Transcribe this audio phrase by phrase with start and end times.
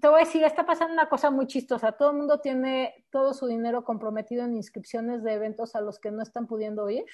[0.00, 1.92] te voy a decir, está pasando una cosa muy chistosa.
[1.92, 6.10] Todo el mundo tiene todo su dinero comprometido en inscripciones de eventos a los que
[6.10, 7.06] no están pudiendo ir.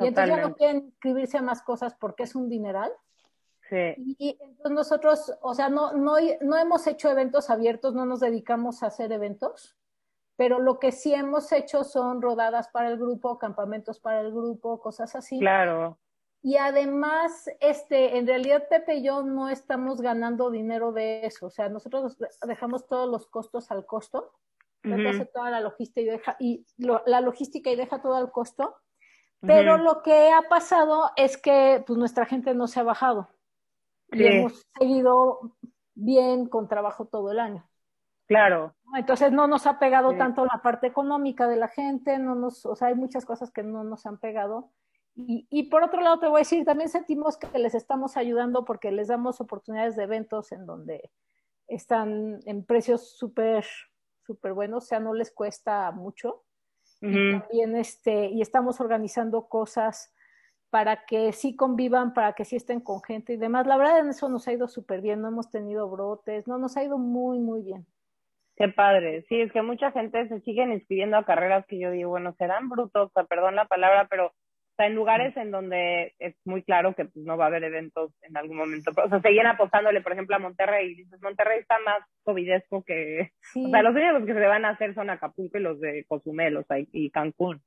[0.00, 2.92] Y entonces ya no quieren inscribirse a más cosas porque es un dineral.
[3.68, 3.94] Sí.
[4.18, 8.82] Y, entonces nosotros, o sea, no, no, no hemos hecho eventos abiertos, no nos dedicamos
[8.82, 9.76] a hacer eventos,
[10.36, 14.80] pero lo que sí hemos hecho son rodadas para el grupo, campamentos para el grupo,
[14.80, 15.38] cosas así.
[15.38, 15.98] Claro.
[16.44, 21.46] Y además, este, en realidad Pepe y yo no estamos ganando dinero de eso.
[21.46, 24.30] O sea, nosotros dejamos todos los costos al costo.
[24.82, 28.76] Pepe hace toda la logística y deja, y la logística y deja todo al costo.
[29.40, 33.30] Pero lo que ha pasado es que pues, nuestra gente no se ha bajado.
[34.12, 35.56] Y hemos seguido
[35.94, 37.66] bien con trabajo todo el año.
[38.26, 38.74] Claro.
[38.94, 42.76] Entonces no nos ha pegado tanto la parte económica de la gente, no nos, o
[42.76, 44.72] sea, hay muchas cosas que no nos han pegado
[45.16, 48.90] y, por otro lado, te voy a decir, también sentimos que les estamos ayudando porque
[48.90, 51.10] les damos oportunidades de eventos en donde
[51.68, 53.64] están en precios súper,
[54.26, 56.42] súper buenos, o sea, no les cuesta mucho.
[57.00, 60.14] Y también este, y estamos organizando cosas
[60.70, 63.66] para que sí convivan, para que sí estén con gente y demás.
[63.66, 66.76] La verdad en eso nos ha ido súper bien, no hemos tenido brotes, no, nos
[66.76, 67.86] ha ido muy, muy bien.
[68.56, 69.22] Qué padre.
[69.28, 72.68] Sí, es que mucha gente se siguen inscribiendo a carreras que yo digo, bueno, serán
[72.70, 74.32] brutos, perdón la palabra, pero
[74.74, 77.62] o sea, en lugares en donde es muy claro que pues, no va a haber
[77.62, 78.90] eventos en algún momento.
[78.90, 80.90] O sea, seguían apostándole, por ejemplo, a Monterrey.
[80.90, 83.30] Y dices, Monterrey está más covidesco que...
[83.54, 86.56] O sea, los únicos que se van a hacer son Acapulco y los de Cozumel,
[86.56, 87.62] o sea, y Cancún.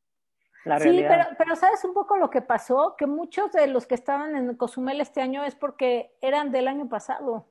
[0.66, 2.96] La sí, pero, pero ¿sabes un poco lo que pasó?
[2.98, 6.90] Que muchos de los que estaban en Cozumel este año es porque eran del año
[6.90, 7.48] pasado.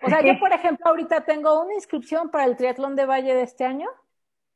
[0.00, 3.42] O sea, yo, por ejemplo, ahorita tengo una inscripción para el triatlón de Valle de
[3.42, 3.90] este año,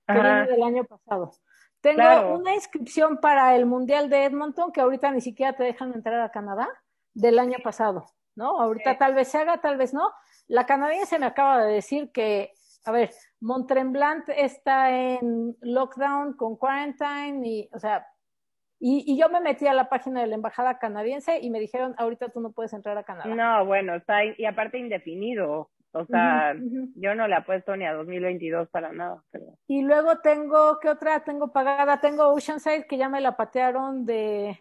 [0.06, 1.32] que viene del año pasado.
[1.80, 6.20] Tengo una inscripción para el Mundial de Edmonton que ahorita ni siquiera te dejan entrar
[6.20, 6.68] a Canadá
[7.14, 8.60] del año pasado, ¿no?
[8.60, 10.10] Ahorita tal vez se haga, tal vez no.
[10.46, 12.52] La canadiense me acaba de decir que,
[12.84, 18.06] a ver, Montremblant está en lockdown con quarantine y, o sea,
[18.78, 22.30] y, yo me metí a la página de la embajada canadiense y me dijeron, ahorita
[22.30, 23.34] tú no puedes entrar a Canadá.
[23.34, 25.70] No, bueno, está, y aparte indefinido.
[25.92, 26.54] O sea,
[26.94, 29.24] yo no le apuesto ni a 2022 para nada.
[29.66, 32.00] Y luego tengo, ¿qué otra tengo pagada?
[32.00, 34.60] Tengo Oceanside que ya me la patearon de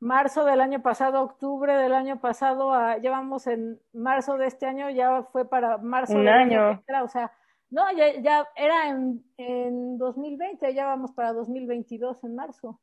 [0.00, 4.66] marzo del año pasado, octubre del año pasado, a, ya vamos en marzo de este
[4.66, 6.82] año, ya fue para marzo Un del año.
[7.04, 7.30] o sea,
[7.70, 12.80] no, ya, ya era en, en 2020, ya vamos para 2022 en marzo.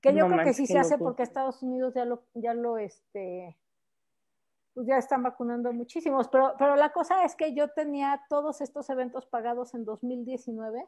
[0.00, 3.56] Que yo creo que sí se hace porque Estados Unidos ya lo, ya lo, este,
[4.78, 8.88] pues ya están vacunando muchísimos, pero, pero la cosa es que yo tenía todos estos
[8.90, 10.86] eventos pagados en 2019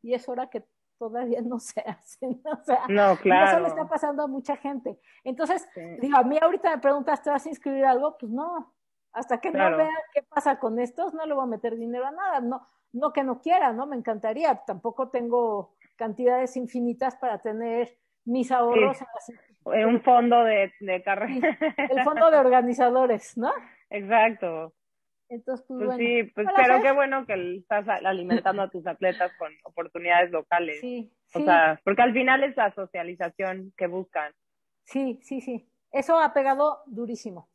[0.00, 0.64] y es hora que
[0.96, 3.50] todavía no se hacen, o sea, no, claro.
[3.50, 4.96] eso le está pasando a mucha gente.
[5.24, 5.68] Entonces,
[6.00, 8.16] digo, a mí ahorita me preguntas, ¿te vas a inscribir algo?
[8.16, 8.72] Pues no,
[9.10, 12.12] hasta que no vea qué pasa con estos, no le voy a meter dinero a
[12.12, 13.86] nada, no, no que no quiera, ¿no?
[13.86, 20.72] Me encantaría, tampoco tengo cantidades infinitas para tener mis ahorros en las un fondo de,
[20.80, 21.56] de carrera.
[21.76, 23.52] El fondo de organizadores, ¿no?
[23.90, 24.72] Exacto.
[25.28, 29.50] Entonces, pues, pues sí, pues pero qué bueno que estás alimentando a tus atletas con
[29.64, 30.78] oportunidades locales.
[30.80, 34.32] Sí, o sea, porque al final es la socialización que buscan.
[34.84, 35.66] Sí, sí, sí.
[35.90, 37.48] Eso ha pegado durísimo.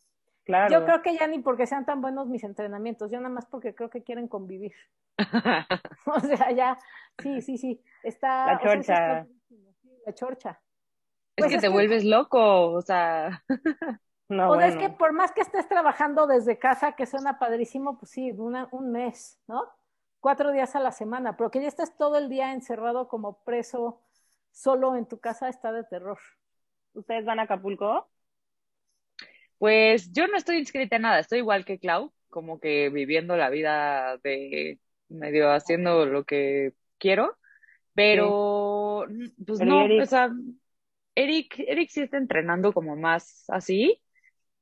[0.43, 0.71] Claro.
[0.71, 3.75] Yo creo que ya ni porque sean tan buenos mis entrenamientos, yo nada más porque
[3.75, 4.73] creo que quieren convivir.
[6.05, 6.79] o sea, ya,
[7.19, 7.83] sí, sí, sí.
[8.01, 8.53] Está.
[8.53, 9.27] La chorcha.
[10.07, 10.61] La chorcha.
[11.35, 13.43] Es pues que te vuelves loco, o sea.
[14.29, 18.11] no, o es que por más que estés trabajando desde casa, que suena padrísimo, pues
[18.11, 19.63] sí, un mes, ¿no?
[20.19, 24.01] Cuatro días a la semana, pero que ya estés todo el día encerrado como preso
[24.51, 26.17] solo en tu casa está de terror.
[26.93, 28.09] ¿Ustedes van a Acapulco?
[29.59, 33.49] Pues yo no estoy inscrita en nada, estoy igual que Clau, como que viviendo la
[33.49, 34.79] vida de
[35.09, 37.37] medio haciendo lo que quiero,
[37.97, 39.07] pero
[39.43, 40.29] pues no, o sea,
[41.15, 43.99] Eric, Eric sí está entrenando como más así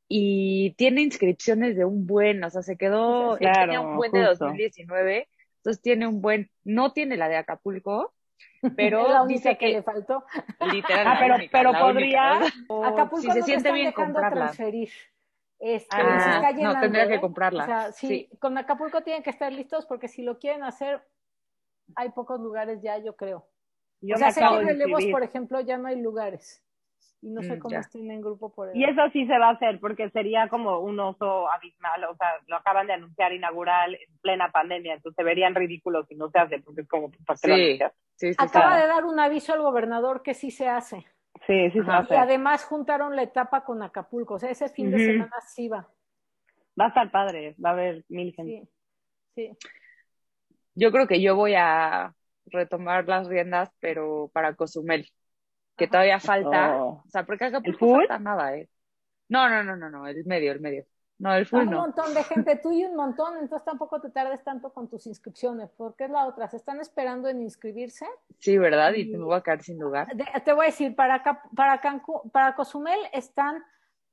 [0.07, 5.27] y tiene inscripciones de un buen, o sea, se quedó, tenía un buen de 2019,
[5.57, 8.13] entonces tiene un buen, no tiene la de Acapulco,
[8.77, 10.23] pero dice que, le faltó.
[10.71, 12.39] Literal, ah, pero, pero podría,
[12.85, 14.45] Acapulco si se siente bien comprarla.
[14.45, 14.91] Transferir.
[15.59, 17.21] Este, ah, no, tendría que ¿eh?
[17.21, 17.63] comprarla.
[17.63, 21.01] O sea, sí, con Acapulco tienen que estar listos porque si lo quieren hacer,
[21.95, 23.47] hay pocos lugares ya, yo creo.
[24.01, 26.61] Yo o sea, sé que relevos, por ejemplo, ya no hay lugares.
[27.21, 28.77] Y no sé mm, cómo estén en grupo por eso.
[28.77, 32.03] Y eso sí se va a hacer, porque sería como un oso abismal.
[32.03, 36.15] O sea, lo acaban de anunciar inaugural en plena pandemia, entonces se verían ridículos si
[36.15, 37.79] no se hace, porque es como, ¿para sí,
[38.15, 41.05] sí, Acaba de dar un aviso al gobernador que sí se hace.
[41.47, 42.13] Sí, sí se hace.
[42.13, 44.35] Y además juntaron la etapa con Acapulco.
[44.35, 45.87] O sea, ese fin de semana sí va.
[46.79, 48.69] Va a estar padre, va a haber mil gente.
[49.33, 49.51] Sí.
[50.75, 52.13] Yo creo que yo voy a
[52.47, 55.09] retomar las riendas, pero para Cozumel,
[55.77, 57.03] que todavía falta, Oh.
[57.05, 58.69] o sea, porque acá ¿El no falta nada, ¿eh?
[59.29, 60.85] No, no, no, no, no, el medio, el medio.
[61.17, 64.43] No, el full un montón de gente, tú y un montón, entonces tampoco te tardes
[64.43, 68.05] tanto con tus inscripciones, porque es la otra, se están esperando en inscribirse.
[68.39, 68.93] Sí, ¿verdad?
[68.93, 70.07] Y Y- me voy a quedar sin lugar.
[70.13, 71.23] De- te voy a decir, para,
[71.55, 73.63] para, Cancún, para Cozumel están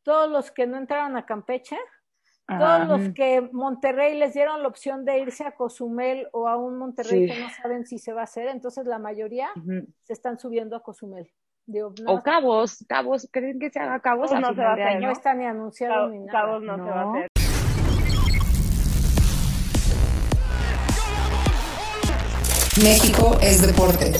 [0.05, 1.77] todos los que no entraron a Campeche,
[2.47, 3.15] todos los Ujú.
[3.15, 7.35] que Monterrey les dieron la opción de irse a Cozumel o a un Monterrey Sí.
[7.35, 9.49] que no saben si se va a hacer, entonces la mayoría
[10.03, 11.31] se están subiendo a Cozumel.
[11.65, 14.83] Digo, no, O Cabos, Cabos, ¿creen que se haga Cabos no se va a de
[14.83, 15.07] hacer, año?
[15.07, 16.33] no está ni anunciado Cabo- ni nada.
[16.33, 17.11] Cabos no, se va a No.
[17.15, 17.29] hacer.
[22.83, 24.13] México es deporte.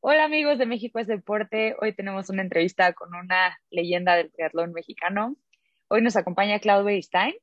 [0.00, 1.76] Hola amigos de México es Deporte.
[1.80, 5.36] Hoy tenemos una entrevista con una leyenda del triatlón mexicano.
[5.94, 7.34] Hoy nos acompaña Clau Beristain.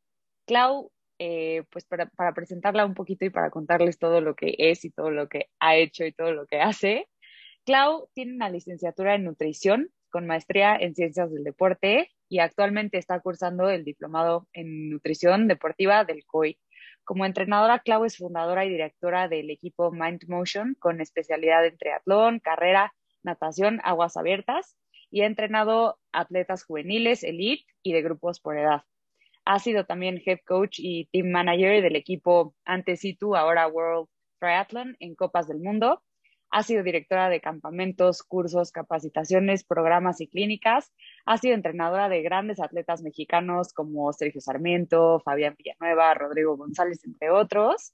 [0.48, 4.90] Clau, eh, pues para, presentarla un poquito y para contarles todo lo que es y
[4.90, 7.08] todo lo que ha hecho y todo lo que hace.
[7.64, 13.20] Clau tiene una licenciatura en nutrición con maestría en ciencias del deporte y actualmente está
[13.20, 16.58] cursando el diplomado en nutrición deportiva del COI.
[17.04, 22.40] Como entrenadora, Clau es fundadora y directora del equipo Mind Motion con especialidad en triatlón,
[22.40, 24.76] carrera, natación, aguas abiertas
[25.12, 28.84] y ha entrenado atletas juveniles, elite y de grupos por edad.
[29.46, 34.08] Ha sido también head coach y team manager del equipo antes Situ, ahora World
[34.40, 36.04] Triathlon en Copas del Mundo.
[36.52, 40.92] Ha sido directora de campamentos, cursos, capacitaciones, programas y clínicas.
[41.26, 47.30] Ha sido entrenadora de grandes atletas mexicanos como Sergio Sarmiento, Fabián Villanueva, Rodrigo González, entre
[47.30, 47.94] otros.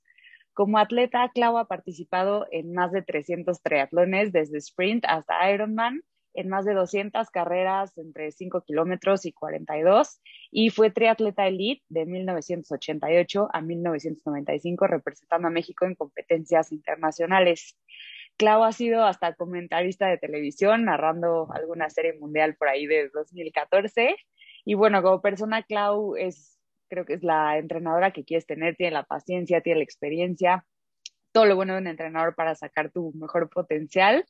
[0.54, 6.02] Como atleta, Clau ha participado en más de 300 triatlones, desde sprint hasta Ironman,
[6.36, 10.22] en más de 200 carreras entre 5 kilómetros y 42,
[10.52, 17.78] y fue triatleta elite de 1988 a 1995, representando a México en competencias internacionales.
[18.38, 24.16] Clau ha sido hasta comentarista de televisión, narrando alguna serie mundial por ahí de 2014.
[24.66, 26.60] Y bueno, como persona, Clau es,
[26.90, 30.66] creo que es la entrenadora que quieres tener, tiene la paciencia, tiene la experiencia,
[31.32, 34.26] todo lo bueno de un entrenador para sacar tu mejor potencial.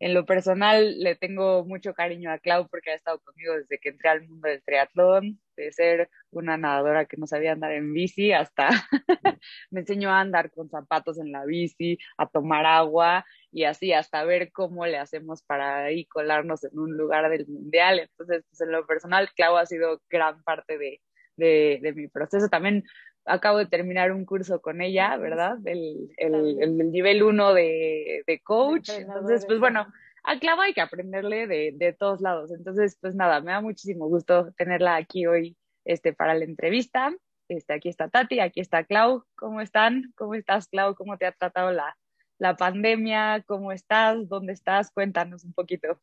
[0.00, 3.90] En lo personal, le tengo mucho cariño a Clau porque ha estado conmigo desde que
[3.90, 8.32] entré al mundo del triatlón, de ser una nadadora que no sabía andar en bici
[8.32, 8.70] hasta
[9.70, 14.24] me enseñó a andar con zapatos en la bici, a tomar agua y así hasta
[14.24, 17.98] ver cómo le hacemos para ahí colarnos en un lugar del mundial.
[17.98, 21.02] Entonces, pues en lo personal, Clau ha sido gran parte de,
[21.36, 22.48] de, de mi proceso.
[22.48, 22.84] También
[23.24, 25.58] acabo de terminar un curso con ella, ¿verdad?
[25.64, 28.90] El, el, el, el nivel 1 de, de coach.
[28.90, 29.86] Entonces, pues bueno,
[30.24, 32.50] a Clau hay que aprenderle de, de todos lados.
[32.52, 37.14] Entonces, pues nada, me da muchísimo gusto tenerla aquí hoy este, para la entrevista.
[37.48, 39.24] Este, aquí está Tati, aquí está Clau.
[39.34, 40.12] ¿Cómo están?
[40.16, 40.94] ¿Cómo estás, Clau?
[40.94, 41.96] ¿Cómo te ha tratado la,
[42.38, 43.42] la pandemia?
[43.46, 44.28] ¿Cómo estás?
[44.28, 44.90] ¿Dónde estás?
[44.92, 46.00] Cuéntanos un poquito.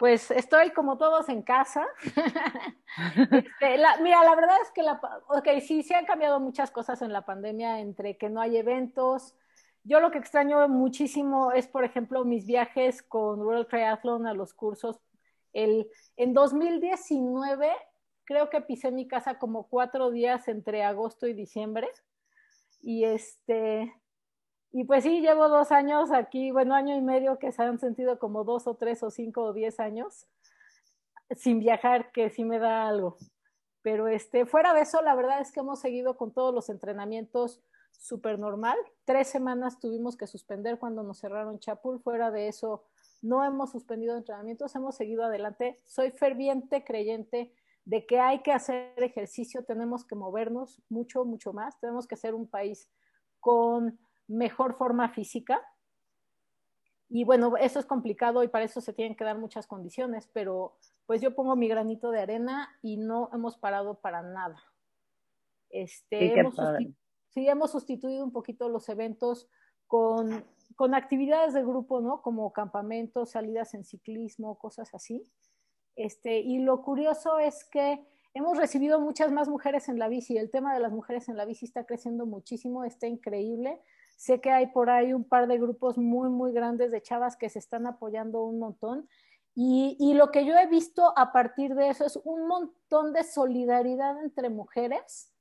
[0.00, 1.86] Pues estoy como todos en casa.
[3.16, 4.98] este, la, mira, la verdad es que la,
[5.28, 9.34] okay, sí, sí han cambiado muchas cosas en la pandemia, entre que no hay eventos.
[9.84, 14.54] Yo lo que extraño muchísimo es, por ejemplo, mis viajes con World Triathlon a los
[14.54, 15.02] cursos.
[15.52, 15.86] El,
[16.16, 17.70] en 2019
[18.24, 21.90] creo que pisé mi casa como cuatro días entre agosto y diciembre.
[22.80, 23.92] Y este,
[24.72, 28.18] y pues sí, llevo dos años aquí, bueno, año y medio que se han sentido
[28.18, 30.26] como dos o tres o cinco o diez años
[31.36, 33.16] sin viajar, que sí me da algo.
[33.82, 37.62] Pero este, fuera de eso, la verdad es que hemos seguido con todos los entrenamientos
[37.92, 38.76] súper normal.
[39.04, 42.00] Tres semanas tuvimos que suspender cuando nos cerraron Chapul.
[42.00, 42.84] Fuera de eso,
[43.22, 45.80] no hemos suspendido entrenamientos, hemos seguido adelante.
[45.86, 51.78] Soy ferviente creyente de que hay que hacer ejercicio, tenemos que movernos mucho, mucho más.
[51.80, 52.90] Tenemos que ser un país
[53.40, 53.98] con
[54.30, 55.60] mejor forma física.
[57.08, 60.78] Y bueno, eso es complicado y para eso se tienen que dar muchas condiciones, pero
[61.06, 64.62] pues yo pongo mi granito de arena y no hemos parado para nada.
[65.68, 66.94] Este, sí, hemos, sustitu
[67.28, 69.48] sí, hemos sustituido un poquito los eventos
[69.88, 70.44] con,
[70.76, 72.22] con actividades de grupo, ¿no?
[72.22, 75.24] Como campamentos, salidas en ciclismo, cosas así.
[75.96, 80.38] Este, y lo curioso es que hemos recibido muchas más mujeres en la bici.
[80.38, 83.80] El tema de las mujeres en la bici está creciendo muchísimo, está increíble.
[84.20, 87.48] Sé que hay por ahí un par de grupos muy, muy grandes de chavas que
[87.48, 89.08] se están apoyando un montón.
[89.54, 93.24] Y, y, lo que yo he visto a partir de eso es un montón de
[93.24, 95.32] solidaridad entre mujeres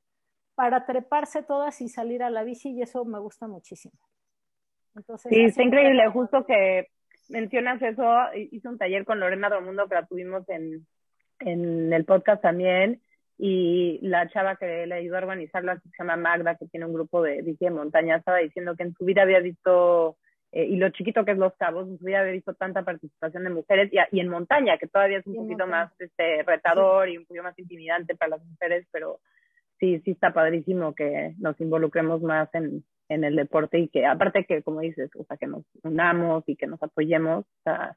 [0.56, 4.00] para treparse todas y salir a la bici y eso me gusta muchísimo.
[4.96, 6.04] Entonces, sí, está increíble.
[6.06, 6.12] Que...
[6.12, 6.88] Justo que
[7.28, 10.88] mencionas eso, hice un taller con Lorena Romundo que la tuvimos en,
[11.40, 13.02] en el podcast también
[13.42, 16.94] y la chava que le ayudó a organizarlo, que se llama Magda, que tiene un
[16.94, 20.18] grupo de bici de montaña, estaba diciendo que en su vida había visto,
[20.52, 23.46] eh, y lo chiquito que es Los Cabos, en su vida había visto tanta participación
[23.46, 27.26] de mujeres, y, en montaña, que todavía es un poquito más este, retador y un
[27.26, 29.22] poquito más intimidante para las mujeres, pero
[29.80, 34.44] sí, sí está padrísimo que nos involucremos más en, en el deporte y que aparte
[34.44, 37.96] que, como dices, o sea, que nos unamos y que nos apoyemos, está,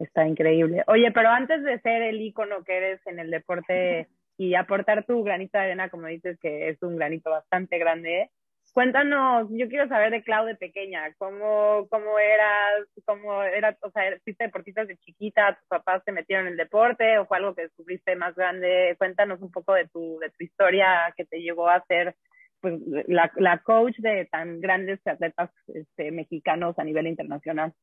[0.00, 0.82] está increíble.
[0.88, 5.22] Oye, pero antes de ser el ícono que eres en el deporte y aportar tu
[5.22, 8.30] granito de arena, como dices, que es un granito bastante grande.
[8.72, 14.18] Cuéntanos, yo quiero saber de Clau de pequeña, cómo, cómo eras, cómo eras, o sea,
[14.24, 17.62] fuiste deportista de chiquita, tus papás te metieron en el deporte o fue algo que
[17.62, 18.96] descubriste más grande.
[18.98, 22.16] Cuéntanos un poco de tu, de tu historia que te llevó a ser
[22.60, 27.74] pues, la, la coach de tan grandes atletas este, mexicanos a nivel internacional.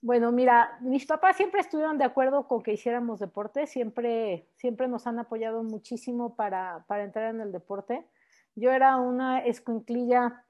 [0.00, 5.08] Bueno, mira, mis papás siempre estuvieron de acuerdo con que hiciéramos deporte, siempre, siempre nos
[5.08, 8.06] han apoyado muchísimo para, entrar en el deporte.
[8.54, 10.44] Yo era una escuinclilla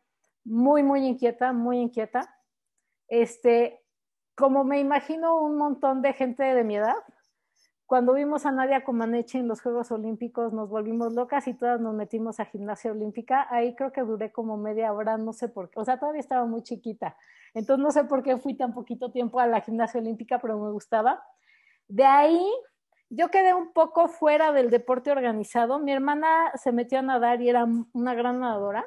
[0.44, 2.34] muy, muy inquieta, muy inquieta.
[3.08, 3.82] Este,
[4.34, 6.96] como me imagino un montón de gente de mi edad,
[7.88, 11.94] cuando vimos a Nadia Comaneci en los Juegos Olímpicos nos volvimos locas y todas nos
[11.94, 13.46] metimos a gimnasia olímpica.
[13.48, 16.44] Ahí creo que duré como media hora, no sé por qué, o sea, todavía estaba
[16.44, 17.16] muy chiquita.
[17.54, 20.70] Entonces no sé por qué fui tan poquito tiempo a la gimnasia olímpica, pero me
[20.70, 21.24] gustaba.
[21.88, 22.46] De ahí
[23.08, 25.78] yo quedé un poco fuera del deporte organizado.
[25.78, 28.84] Mi hermana se metió a nadar y era una gran nadadora.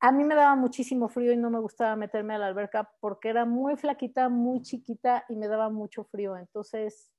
[0.00, 3.28] A mí me daba muchísimo frío y no me gustaba meterme a la alberca porque
[3.28, 6.36] era muy flaquita, muy chiquita y me daba mucho frío.
[6.36, 7.12] Entonces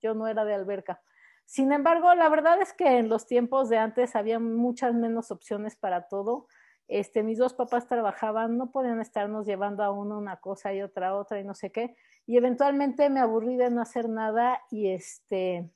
[0.00, 1.00] yo no era de alberca.
[1.44, 5.76] Sin embargo, la verdad es que en los tiempos de antes había muchas menos opciones
[5.76, 6.46] para todo.
[6.88, 11.14] Este, mis dos papás trabajaban, no podían estarnos llevando a uno una cosa y otra
[11.14, 11.96] otra y no sé qué.
[12.26, 15.70] Y eventualmente me aburrí de no hacer nada y este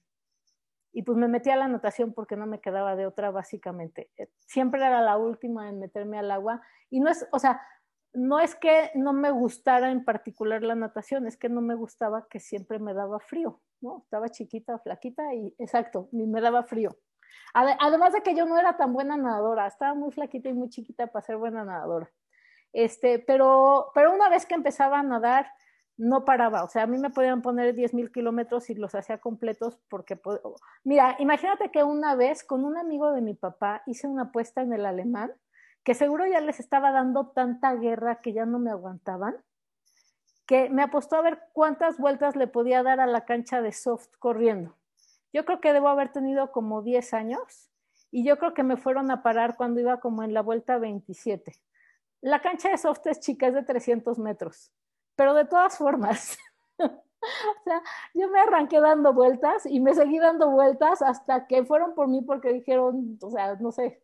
[0.93, 4.11] y pues me metí a la natación porque no me quedaba de otra básicamente.
[4.41, 7.63] Siempre era la última en meterme al agua y no es, o sea,
[8.15, 12.27] no es que no me gustara en particular la natación, es que no me gustaba
[12.29, 14.03] que siempre me daba frío, ¿no?
[14.05, 16.97] Estaba chiquita, flaquita y exacto, me daba frío.
[17.55, 21.07] Además de que yo no era tan buena nadadora, estaba muy flaquita y muy chiquita
[21.07, 22.11] para ser buena nadadora.
[22.73, 25.47] Este, pero, pero una vez que empezaba a nadar,
[25.99, 26.65] no paraba.
[26.65, 30.19] O sea, a mí me podían poner 10 mil kilómetros y los hacía completos porque,
[30.85, 34.73] mira, imagínate que una vez con un amigo de mi papá hice una apuesta en
[34.73, 35.33] el alemán
[35.85, 39.37] que seguro ya les estaba dando tanta guerra que ya no me aguantaban,
[40.47, 44.09] que me apostó a ver cuántas vueltas le podía dar a la cancha de soft
[44.19, 44.77] corriendo.
[45.33, 47.71] Yo creo que debo haber tenido como 10 años
[48.11, 51.55] y yo creo que me fueron a parar cuando iba como en la vuelta 27.
[52.21, 54.71] La cancha de soft es chica, es de 300 metros,
[55.17, 56.39] pero de todas formas,
[56.79, 57.83] o sea,
[58.15, 62.21] yo me arranqué dando vueltas y me seguí dando vueltas hasta que fueron por mí
[62.23, 64.03] porque dijeron, o sea, no sé,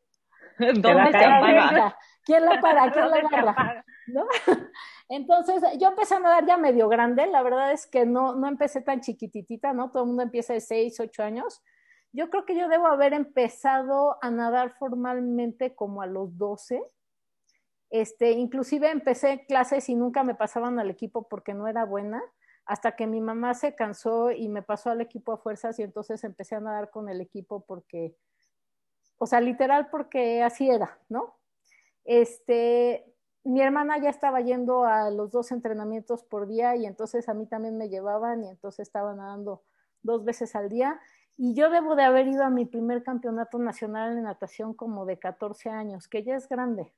[0.82, 1.92] ¿Dónde
[2.24, 2.92] ¿Quién la para?
[2.92, 3.84] ¿Quién la agarra?
[4.06, 4.26] ¿No?
[5.08, 8.82] Entonces, yo empecé a nadar ya medio grande, la verdad es que no, no empecé
[8.82, 9.90] tan chiquititita, ¿no?
[9.90, 11.62] Todo el mundo empieza de 6, 8 años.
[12.12, 16.82] Yo creo que yo debo haber empezado a nadar formalmente como a los 12.
[17.90, 22.22] Este, inclusive empecé clases y nunca me pasaban al equipo porque no era buena,
[22.66, 26.22] hasta que mi mamá se cansó y me pasó al equipo a fuerzas y entonces
[26.24, 28.14] empecé a nadar con el equipo porque
[29.18, 31.34] o sea, literal porque así era, ¿no?
[32.04, 33.04] Este,
[33.44, 37.46] mi hermana ya estaba yendo a los dos entrenamientos por día y entonces a mí
[37.46, 39.62] también me llevaban y entonces estaba nadando
[40.02, 41.00] dos veces al día.
[41.36, 45.18] Y yo debo de haber ido a mi primer campeonato nacional en natación como de
[45.18, 46.92] 14 años, que ya es grande,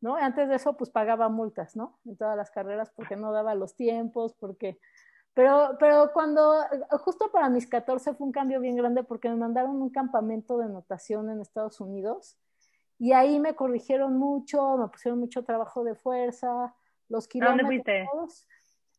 [0.00, 0.16] ¿no?
[0.16, 1.98] Antes de eso, pues pagaba multas, ¿no?
[2.04, 4.78] En todas las carreras porque no daba los tiempos, porque
[5.36, 6.64] pero, pero cuando,
[7.04, 10.66] justo para mis 14 fue un cambio bien grande porque me mandaron un campamento de
[10.66, 12.38] natación en Estados Unidos
[12.98, 16.74] y ahí me corrigieron mucho, me pusieron mucho trabajo de fuerza,
[17.10, 17.60] los kilómetros.
[17.60, 18.08] ¿A dónde fuiste?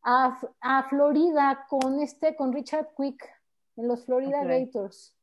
[0.04, 3.28] A, a, Florida con este, con Richard Quick,
[3.74, 5.16] en los Florida Gators.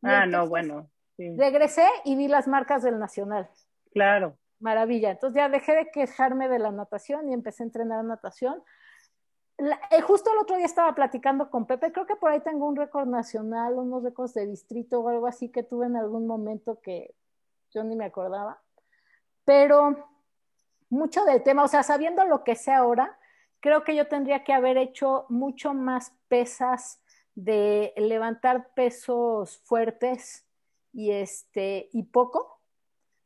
[0.00, 0.88] ah, no, bueno.
[1.18, 3.50] Regresé y vi las marcas del Nacional.
[3.92, 4.38] Claro.
[4.60, 5.10] Maravilla.
[5.10, 8.62] Entonces ya dejé de quejarme de la natación y empecé a entrenar natación
[9.58, 12.76] eh, justo el otro día estaba platicando con Pepe, creo que por ahí tengo un
[12.76, 17.14] récord nacional, unos récords de distrito o algo así que tuve en algún momento que
[17.72, 18.60] yo ni me acordaba.
[19.44, 20.08] Pero
[20.90, 23.18] mucho del tema, o sea, sabiendo lo que sé ahora,
[23.60, 27.02] creo que yo tendría que haber hecho mucho más pesas
[27.34, 30.46] de levantar pesos fuertes
[30.92, 32.55] y este y poco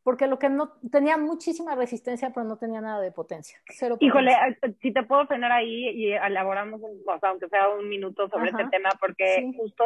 [0.02, 3.59] porque lo que no tenía muchísima resistencia, pero no tenía nada de potencia.
[4.00, 4.35] Híjole,
[4.80, 8.50] si te puedo frenar ahí y elaboramos, un, o sea, aunque sea un minuto sobre
[8.50, 9.85] este tema, porque justo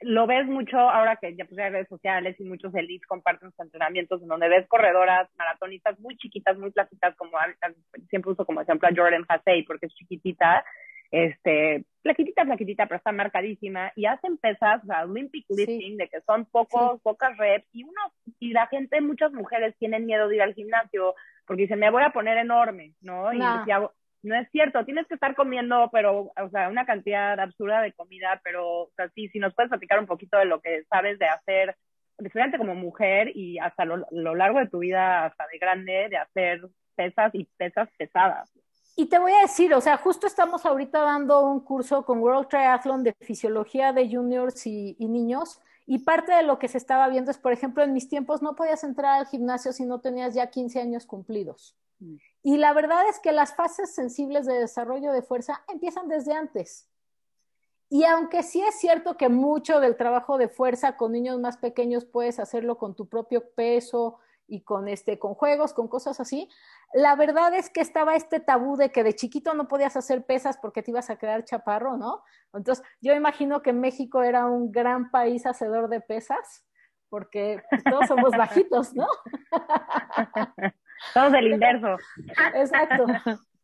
[0.00, 3.60] lo ves mucho ahora que ya pues hay redes sociales y muchos elites comparten sus
[3.60, 7.36] entrenamientos en donde ves corredoras maratonistas muy chiquitas, muy plaquitas, como
[8.08, 10.64] siempre uso como ejemplo a Jordan Hasey porque es chiquitita,
[11.12, 16.22] este, plaquitita, plaquitita, pero está marcadísima y hacen pesas, o sea, Olympic lifting, de que
[16.22, 18.00] son pocos, pocas reps y uno,
[18.40, 21.14] y la gente, muchas mujeres tienen miedo de ir al gimnasio
[21.46, 23.32] porque dicen, me voy a poner enorme, ¿no?
[23.32, 27.92] Y no es cierto, tienes que estar comiendo, pero, o sea, una cantidad absurda de
[27.92, 31.18] comida, pero, o sea, sí, si nos puedes platicar un poquito de lo que sabes
[31.18, 31.76] de hacer,
[32.16, 36.16] especialmente como mujer y hasta lo, lo largo de tu vida, hasta de grande, de
[36.16, 36.62] hacer
[36.94, 38.50] pesas y pesas pesadas.
[38.94, 42.48] Y te voy a decir, o sea, justo estamos ahorita dando un curso con World
[42.48, 45.60] Triathlon de fisiología de juniors y, y, niños.
[45.86, 48.54] Y parte de lo que se estaba viendo es, por ejemplo, en mis tiempos no
[48.54, 51.74] podías entrar al gimnasio si no tenías ya 15 años cumplidos.
[52.00, 52.16] Mm.
[52.42, 56.88] Y la verdad es que las fases sensibles de desarrollo de fuerza empiezan desde antes.
[57.88, 62.04] Y aunque sí es cierto que mucho del trabajo de fuerza con niños más pequeños
[62.04, 66.48] puedes hacerlo con tu propio peso y con este con juegos, con cosas así,
[66.92, 70.58] la verdad es que estaba este tabú de que de chiquito no podías hacer pesas
[70.58, 72.22] porque te ibas a quedar chaparro, ¿no?
[72.52, 76.66] Entonces, yo imagino que México era un gran país hacedor de pesas
[77.08, 79.06] porque todos somos bajitos, ¿no?
[81.14, 81.96] Todos del inverso.
[82.54, 83.06] Exacto.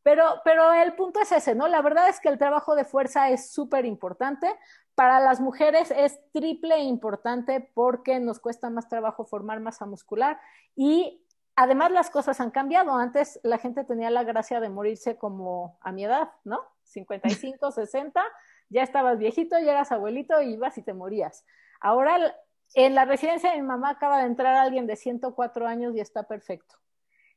[0.02, 1.68] Pero, pero el punto es ese, ¿no?
[1.68, 4.54] La verdad es que el trabajo de fuerza es súper importante.
[4.98, 10.40] Para las mujeres es triple importante porque nos cuesta más trabajo formar masa muscular
[10.74, 11.24] y
[11.54, 12.96] además las cosas han cambiado.
[12.96, 16.58] Antes la gente tenía la gracia de morirse como a mi edad, ¿no?
[16.82, 18.20] 55, 60,
[18.70, 21.46] ya estabas viejito, ya eras abuelito y ibas y te morías.
[21.80, 22.34] Ahora
[22.74, 26.24] en la residencia de mi mamá acaba de entrar alguien de 104 años y está
[26.24, 26.74] perfecto.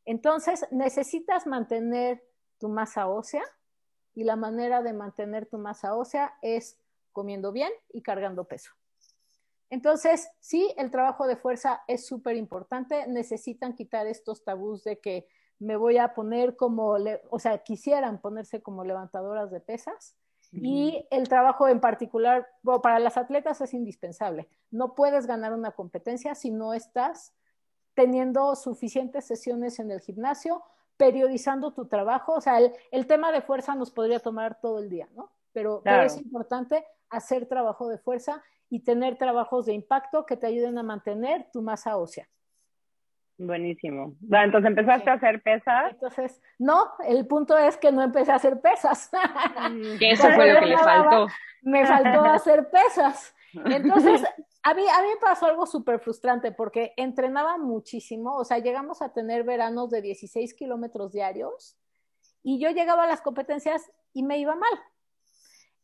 [0.05, 2.23] Entonces, necesitas mantener
[2.57, 3.43] tu masa ósea
[4.15, 8.71] y la manera de mantener tu masa ósea es comiendo bien y cargando peso.
[9.69, 13.07] Entonces, sí, el trabajo de fuerza es súper importante.
[13.07, 15.27] Necesitan quitar estos tabús de que
[15.59, 16.97] me voy a poner como,
[17.29, 20.17] o sea, quisieran ponerse como levantadoras de pesas.
[20.53, 22.45] Y el trabajo en particular,
[22.83, 24.49] para las atletas es indispensable.
[24.69, 27.33] No puedes ganar una competencia si no estás
[27.93, 30.61] teniendo suficientes sesiones en el gimnasio,
[30.97, 32.33] periodizando tu trabajo.
[32.33, 35.31] O sea, el, tema de fuerza nos podría tomar todo el día, ¿no?
[35.53, 40.77] Pero, es importante hacer trabajo de fuerza y tener trabajos de impacto que te ayuden
[40.77, 42.27] a mantener tu masa ósea.
[43.37, 44.15] Buenísimo.
[44.29, 45.91] entonces empezaste a hacer pesas.
[45.91, 49.09] Entonces, no, el punto es que no empecé a hacer pesas.
[49.99, 51.27] Que eso fue lo que le faltó.
[51.63, 53.35] Me faltó hacer pesas.
[53.65, 54.23] Entonces,
[54.63, 59.01] a mí, a mí me pasó algo súper frustrante porque entrenaba muchísimo, o sea, llegamos
[59.01, 61.77] a tener veranos de 16 kilómetros diarios
[62.43, 64.71] y yo llegaba a las competencias y me iba mal.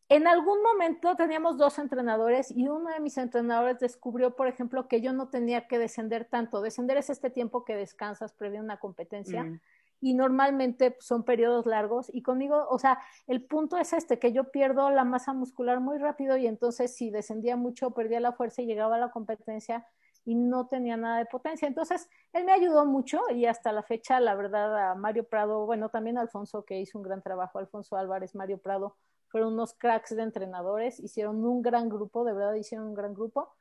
[0.10, 5.02] En algún momento teníamos dos entrenadores y uno de mis entrenadores descubrió, por ejemplo, que
[5.02, 6.62] yo no tenía que descender tanto.
[6.62, 9.44] Descender es este tiempo que descansas previo a una competencia.
[9.44, 9.60] Mm
[10.00, 14.52] y normalmente son periodos largos y conmigo, o sea, el punto es este, que yo
[14.52, 18.68] pierdo la masa muscular muy rápido y entonces si descendía mucho, perdía la fuerza y
[18.68, 19.88] llegaba a la competencia
[20.24, 21.70] y no tenía nada de potencia.
[21.70, 25.88] Entonces, él me ayudó mucho y hasta la fecha, la verdad, a Mario Prado, bueno,
[25.90, 30.16] también a Alfonso, que hizo un gran trabajo, Alfonso Álvarez, Mario Prado, fueron unos cracks
[30.16, 33.54] de entrenadores, hicieron un gran grupo, de verdad hicieron un gran grupo.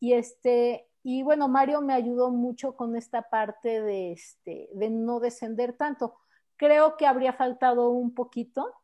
[0.00, 5.20] Y este, y bueno, Mario me ayudó mucho con esta parte de, este, de no
[5.20, 6.14] descender tanto.
[6.56, 8.74] Creo que habría faltado un poquito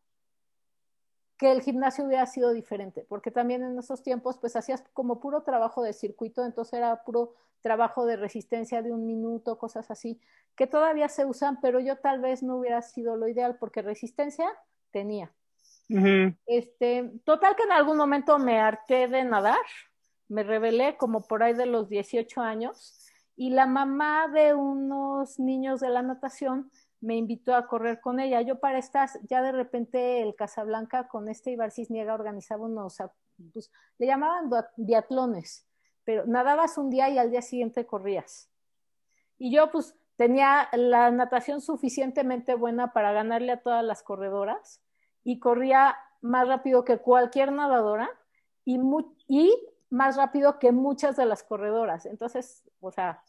[1.41, 5.43] que el gimnasio hubiera sido diferente, porque también en esos tiempos pues hacías como puro
[5.43, 10.21] trabajo de circuito, entonces era puro trabajo de resistencia de un minuto, cosas así,
[10.55, 14.47] que todavía se usan, pero yo tal vez no hubiera sido lo ideal porque resistencia
[14.91, 15.33] tenía.
[16.47, 19.59] Este, total que en algún momento me harté de nadar,
[20.29, 25.81] me rebelé como por ahí de los 18 años y la mamá de unos niños
[25.81, 28.41] de la natación me invitó a correr con ella.
[28.43, 32.99] Yo para estas, ya de repente el Casablanca con este Ibar Cisniega organizaba unos,
[33.53, 35.67] pues, le llamaban biatlones,
[36.05, 38.49] pero nadabas un día y al día siguiente corrías.
[39.39, 44.83] Y yo pues tenía la natación suficientemente buena para ganarle a todas las corredoras
[45.25, 48.11] y corría más rápido que cualquier nadadora
[48.65, 48.79] y,
[49.91, 52.07] más rápido que muchas de las corredoras.
[52.07, 53.23] Entonces, o sea,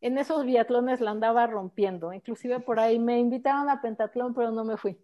[0.00, 2.12] en esos biatlones la andaba rompiendo.
[2.14, 4.98] Inclusive por ahí me invitaron a pentatlón, pero no me fui.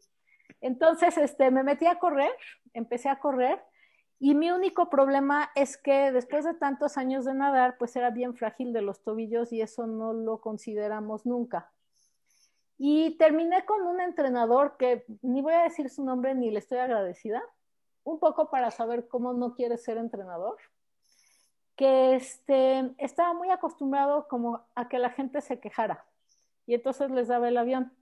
[0.63, 2.31] Entonces, este, me metí a correr,
[2.73, 3.63] empecé a correr
[4.19, 8.35] y mi único problema es que después de tantos años de nadar, pues era bien
[8.35, 11.71] frágil de los tobillos y eso no lo consideramos nunca.
[12.77, 16.79] Y terminé con un entrenador que ni voy a decir su nombre ni le estoy
[16.79, 17.43] agradecida,
[18.03, 20.57] un poco para saber cómo no quiere ser entrenador
[21.77, 26.05] que este, estaba muy acostumbrado como a que la gente se quejara
[26.67, 27.93] y entonces les daba el avión.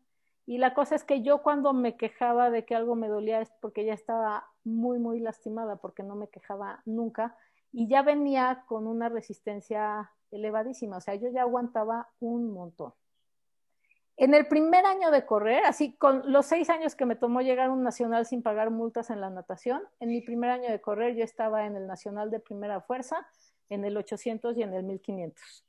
[0.45, 3.51] Y la cosa es que yo cuando me quejaba de que algo me dolía es
[3.61, 7.37] porque ya estaba muy, muy lastimada, porque no me quejaba nunca
[7.73, 12.93] y ya venía con una resistencia elevadísima, o sea, yo ya aguantaba un montón.
[14.17, 17.69] En el primer año de correr, así con los seis años que me tomó llegar
[17.69, 21.17] a un nacional sin pagar multas en la natación, en mi primer año de correr
[21.17, 23.27] yo estaba en el nacional de primera fuerza,
[23.71, 25.65] en el 800 y en el 1500.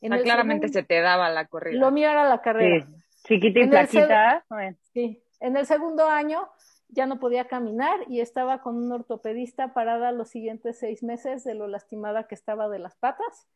[0.00, 1.80] En ah, claramente se te daba la corrida.
[1.80, 2.86] Lo mío era la carrera.
[2.86, 2.94] Sí.
[3.24, 4.44] Chiquita y flaquita.
[4.92, 5.22] Sí.
[5.40, 6.48] En el segundo año
[6.88, 11.54] ya no podía caminar y estaba con un ortopedista parada los siguientes seis meses de
[11.54, 13.48] lo lastimada que estaba de las patas.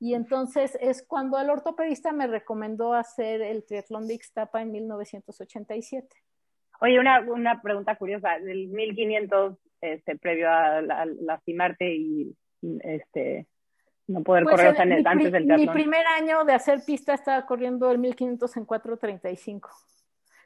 [0.00, 6.08] Y entonces es cuando el ortopedista me recomendó hacer el triatlón de Ixtapa en 1987.
[6.80, 8.38] Oye, una, una pregunta curiosa.
[8.38, 12.36] Del 1500, este, previo a, lastimarte y
[12.80, 13.46] este
[14.06, 15.60] no poder pues correr antes del triatlón.
[15.60, 19.68] Mi primer año de hacer pista estaba corriendo el 1500 en 4.35.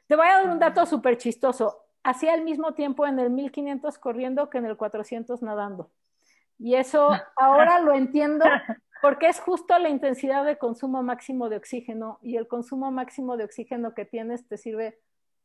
[0.07, 1.85] Te voy a dar un dato súper chistoso.
[2.03, 5.91] Hacía el mismo tiempo en el 1500 corriendo que en el 400 nadando.
[6.59, 8.45] Y eso ahora lo entiendo
[9.03, 13.43] porque es justo la intensidad de consumo máximo de oxígeno y el consumo máximo de
[13.43, 14.97] oxígeno que tienes te sirve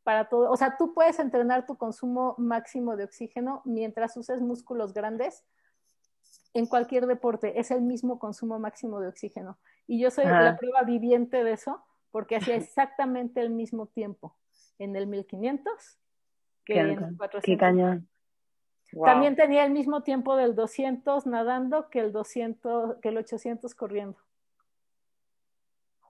[0.03, 0.49] para todo.
[0.49, 5.43] O sea, tú puedes entrenar tu consumo máximo de oxígeno mientras uses músculos grandes
[6.53, 9.57] en cualquier deporte, es el mismo consumo máximo de oxígeno.
[9.87, 14.37] Y yo soy la prueba viviente de eso, porque hacía exactamente el mismo tiempo
[14.77, 15.99] en el 1500
[16.63, 17.43] que en el 400.
[19.03, 24.17] También tenía el mismo tiempo del 200 nadando que el 200, que el 800 corriendo.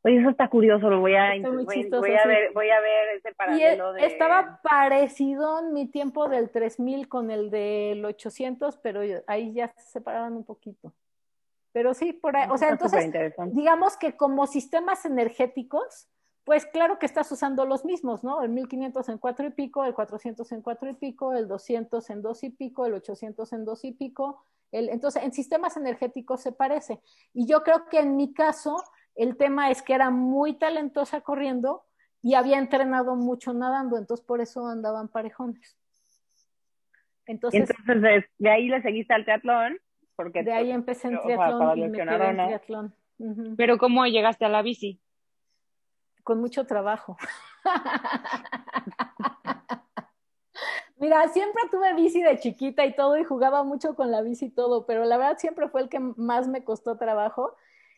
[0.02, 3.92] Oye, eso está curioso, lo voy a, voy, a ver, voy a ver ese paralelo
[3.92, 4.06] de...
[4.06, 9.82] Estaba parecido en mi tiempo del 3000 con el del 800, pero ahí ya se
[9.82, 10.94] separaban un poquito.
[11.74, 13.12] Pero sí, por ahí, o sea, entonces,
[13.52, 16.08] digamos que como sistemas energéticos,
[16.44, 18.42] pues claro que estás usando los mismos, ¿no?
[18.42, 22.22] El 1500 en cuatro y pico, el 400 en cuatro y pico, el 200 en
[22.22, 24.44] dos y pico, el 800 en dos y pico.
[24.72, 27.02] El, entonces, en sistemas energéticos se parece.
[27.34, 28.84] Y yo creo que en mi caso,
[29.16, 31.84] el tema es que era muy talentosa corriendo
[32.22, 35.78] y había entrenado mucho nadando, entonces por eso andaban parejones.
[37.26, 37.70] Entonces,
[38.40, 39.78] de, ahí le seguiste al triatlón.
[40.16, 42.96] Porque de ahí empecé en triatlón y me quedé en triatlón.
[43.56, 45.00] Pero ¿cómo llegaste a la bici?
[46.30, 47.18] Con mucho trabajo.
[50.98, 54.52] Mira, siempre tuve bici de chiquita y todo y jugaba mucho con la bici y
[54.52, 57.56] todo, pero la verdad siempre fue el que más me costó trabajo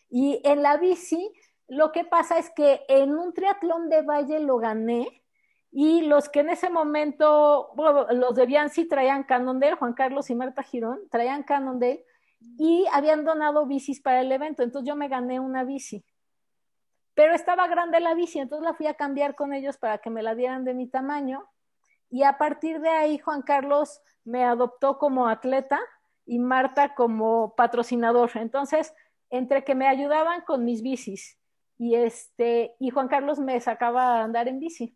[0.09, 1.33] y en la bici,
[1.67, 5.25] lo que pasa es que en un triatlón de valle lo gané
[5.69, 10.35] y los que en ese momento, bueno, los de Bianchi traían Cannondale, Juan Carlos y
[10.35, 12.05] Marta Girón, traían Cannondale
[12.57, 16.05] y habían donado bicis para el evento, entonces yo me gané una bici.
[17.13, 20.23] Pero estaba grande la bici, entonces la fui a cambiar con ellos para que me
[20.23, 21.45] la dieran de mi tamaño.
[22.09, 25.79] Y a partir de ahí, Juan Carlos me adoptó como atleta
[26.25, 28.31] y Marta como patrocinador.
[28.35, 28.93] Entonces,
[29.29, 31.37] entre que me ayudaban con mis bicis
[31.77, 34.95] y este y Juan Carlos me sacaba a andar en bici.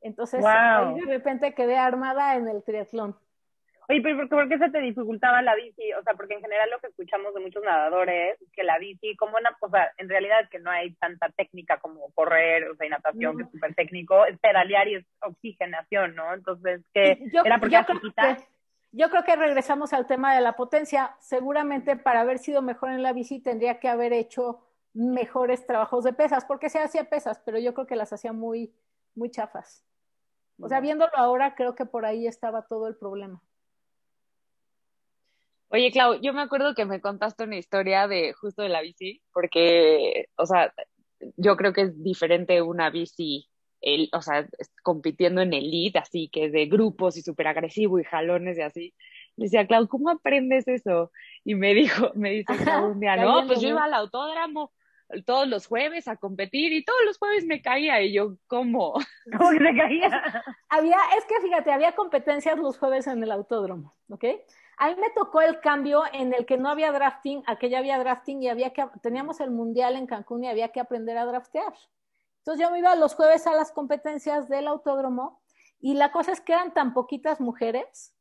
[0.00, 3.16] Entonces, ahí de repente quedé armada en el triatlón.
[3.88, 5.92] Oye, pero ¿por qué se te dificultaba la bici?
[5.94, 9.16] O sea, porque en general lo que escuchamos de muchos nadadores es que la bici,
[9.16, 12.86] como una cosa, en realidad es que no hay tanta técnica como correr, o sea,
[12.86, 16.32] y natación, que es súper técnico, es pedalear y es oxigenación, ¿no?
[16.32, 18.38] Entonces, que era porque era chiquita.
[18.92, 21.16] Yo creo que regresamos al tema de la potencia.
[21.18, 24.60] Seguramente para haber sido mejor en la bici tendría que haber hecho
[24.94, 28.72] mejores trabajos de pesas, porque se hacía pesas, pero yo creo que las hacía muy,
[29.14, 29.84] muy chafas.
[30.60, 33.40] O sea, viéndolo ahora, creo que por ahí estaba todo el problema.
[35.72, 39.22] Oye, Clau, yo me acuerdo que me contaste una historia de justo de la bici,
[39.32, 40.72] porque, o sea,
[41.36, 43.48] yo creo que es diferente una bici
[43.80, 44.46] el, o sea,
[44.82, 48.94] compitiendo en elite, así que es de grupos y súper agresivo y jalones y así.
[49.36, 51.10] Le decía, Clau, ¿cómo aprendes eso?
[51.42, 54.72] Y me dijo, me dice un día, no, pues yo iba al autódromo
[55.24, 58.94] todos los jueves a competir y todos los jueves me caía y yo, ¿cómo?
[59.38, 60.08] ¿Cómo que me caía?
[60.68, 64.24] había, es que fíjate, había competencias los jueves en el autódromo, ¿ok?
[64.78, 68.42] A mí me tocó el cambio en el que no había drafting, aquella había drafting
[68.42, 71.74] y había que, teníamos el mundial en Cancún y había que aprender a draftear.
[72.38, 75.40] Entonces yo me iba los jueves a las competencias del autódromo
[75.80, 78.14] y la cosa es que eran tan poquitas mujeres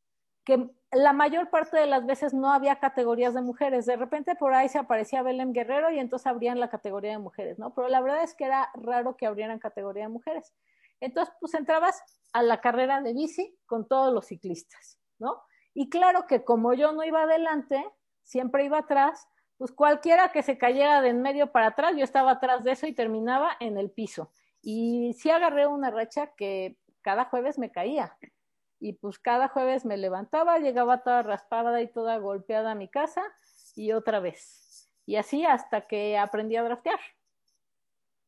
[0.43, 3.85] que la mayor parte de las veces no había categorías de mujeres.
[3.85, 7.59] De repente por ahí se aparecía Belén Guerrero y entonces abrían la categoría de mujeres,
[7.59, 7.73] ¿no?
[7.73, 10.53] Pero la verdad es que era raro que abrieran categoría de mujeres.
[10.99, 12.01] Entonces, pues entrabas
[12.33, 15.41] a la carrera de bici con todos los ciclistas, ¿no?
[15.73, 17.86] Y claro que como yo no iba adelante,
[18.23, 22.31] siempre iba atrás, pues cualquiera que se cayera de en medio para atrás, yo estaba
[22.31, 24.31] atrás de eso y terminaba en el piso.
[24.62, 28.17] Y sí agarré una racha que cada jueves me caía.
[28.79, 33.21] Y pues cada jueves me levantaba, llegaba toda raspada y toda golpeada a mi casa
[33.75, 34.89] y otra vez.
[35.05, 36.99] Y así hasta que aprendí a draftear.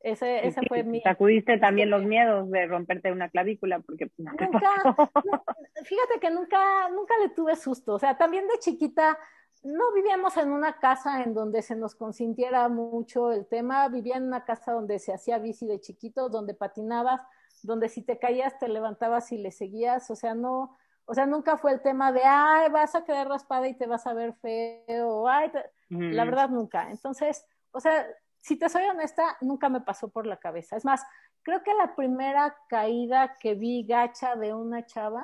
[0.03, 1.01] Ese, ese fue mi...
[1.01, 4.97] Sacudiste también los miedos de romperte una clavícula, porque pues, nunca,
[5.85, 7.93] fíjate que nunca, nunca le tuve susto.
[7.93, 9.17] O sea, también de chiquita
[9.63, 14.23] no vivíamos en una casa en donde se nos consintiera mucho el tema, vivía en
[14.23, 17.21] una casa donde se hacía bici de chiquito, donde patinabas,
[17.61, 21.57] donde si te caías te levantabas y le seguías, o sea, no, o sea, nunca
[21.57, 25.29] fue el tema de, ay, vas a quedar raspada y te vas a ver feo,
[25.29, 25.49] ay,
[25.89, 26.91] la verdad nunca.
[26.91, 28.05] Entonces, o sea,
[28.43, 30.75] si te soy honesta, nunca me pasó por la cabeza.
[30.75, 31.01] Es más,
[31.43, 35.23] creo que la primera caída que vi gacha de una chava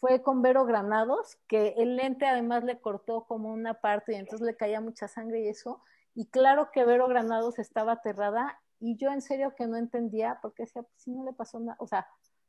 [0.00, 4.44] fue con Vero Granados, que el lente además le cortó como una parte y entonces
[4.44, 5.80] le caía mucha sangre y eso.
[6.16, 10.64] Y claro que Vero Granados estaba aterrada y yo en serio que no entendía porque
[10.64, 12.08] decía, pues si no le pasó nada, o sea,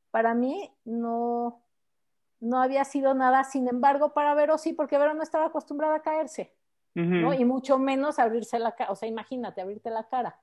[0.10, 1.62] para mí no,
[2.40, 6.02] no había sido nada, sin embargo, para Vero sí, porque Vero no estaba acostumbrada a
[6.02, 6.56] caerse,
[6.94, 7.34] ¿no?
[7.34, 10.40] Y mucho menos abrirse la cara, o sea, imagínate, abrirte la cara.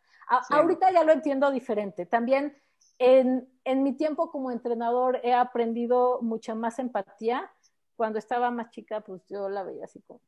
[0.50, 2.06] Ahorita ya lo entiendo diferente.
[2.06, 2.56] También
[2.98, 7.50] en, en mi tiempo como entrenador he aprendido mucha más empatía.
[7.96, 10.20] Cuando estaba más chica, pues yo la veía así como...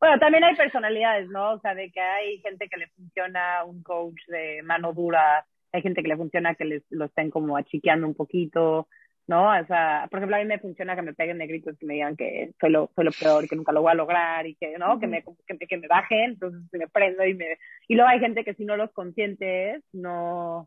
[0.01, 1.55] Bueno, también hay personalidades, ¿no?
[1.55, 5.83] O sea, de que hay gente que le funciona un coach de mano dura, hay
[5.83, 8.87] gente que le funciona que les, lo estén como achiqueando un poquito,
[9.29, 9.51] ¿no?
[9.51, 11.95] O sea, por ejemplo, a mí me funciona que me peguen de gritos, que me
[11.95, 14.77] digan que soy lo, soy lo peor, que nunca lo voy a lograr y que,
[14.79, 14.99] ¿no?
[14.99, 17.59] que, me, que, que, me bajen, entonces me prendo y me...
[17.89, 20.61] Y luego hay gente que si no los consientes, no,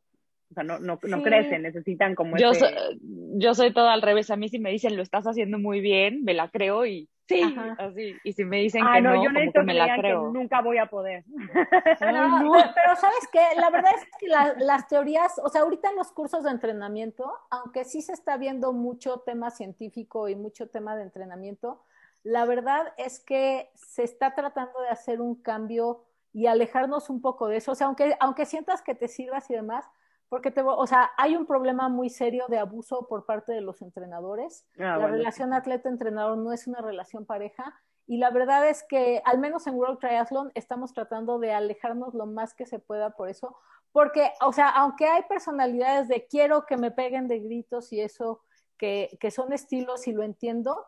[0.51, 2.69] o sea, no, no, no crecen, necesitan como yo, soy,
[3.01, 4.29] yo soy todo al revés.
[4.29, 7.55] A mí si me dicen lo estás haciendo muy bien, me la creo y sí,
[7.77, 8.15] así.
[8.23, 10.31] Y si me dicen ah, que no, yo como que me la creo.
[10.31, 11.23] nunca voy a poder.
[11.99, 13.41] Pero, ¿sabes qué?
[13.57, 17.85] La verdad es que las teorías, o sea, ahorita en los cursos de entrenamiento, aunque
[17.85, 21.83] sí se está viendo mucho tema científico y mucho tema de entrenamiento,
[22.23, 27.47] la verdad es que se está tratando de hacer un cambio y alejarnos un poco
[27.47, 27.71] de eso.
[27.71, 29.85] O sea, aunque, aunque sientas que te sirvas y demás,
[30.31, 33.81] porque te, o sea, hay un problema muy serio de abuso por parte de los
[33.81, 34.65] entrenadores.
[34.79, 39.39] Ah, la relación atleta-entrenador no es una relación pareja y la verdad es que al
[39.39, 43.57] menos en World Triathlon estamos tratando de alejarnos lo más que se pueda por eso,
[43.91, 48.41] porque, o sea, aunque hay personalidades de quiero que me peguen de gritos y eso,
[48.77, 50.87] que, que son estilos y lo entiendo,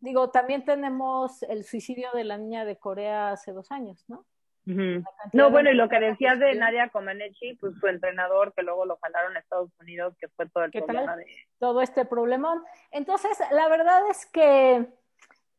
[0.00, 4.26] digo, también tenemos el suicidio de la niña de Corea hace dos años, ¿no?
[4.66, 8.98] No, bueno, y lo que decías de Nadia Comaneci, pues su entrenador, que luego lo
[9.00, 11.26] jalaron a Estados Unidos, que fue todo el problema de...
[11.58, 12.64] Todo este problemón.
[12.90, 14.86] Entonces, la verdad es que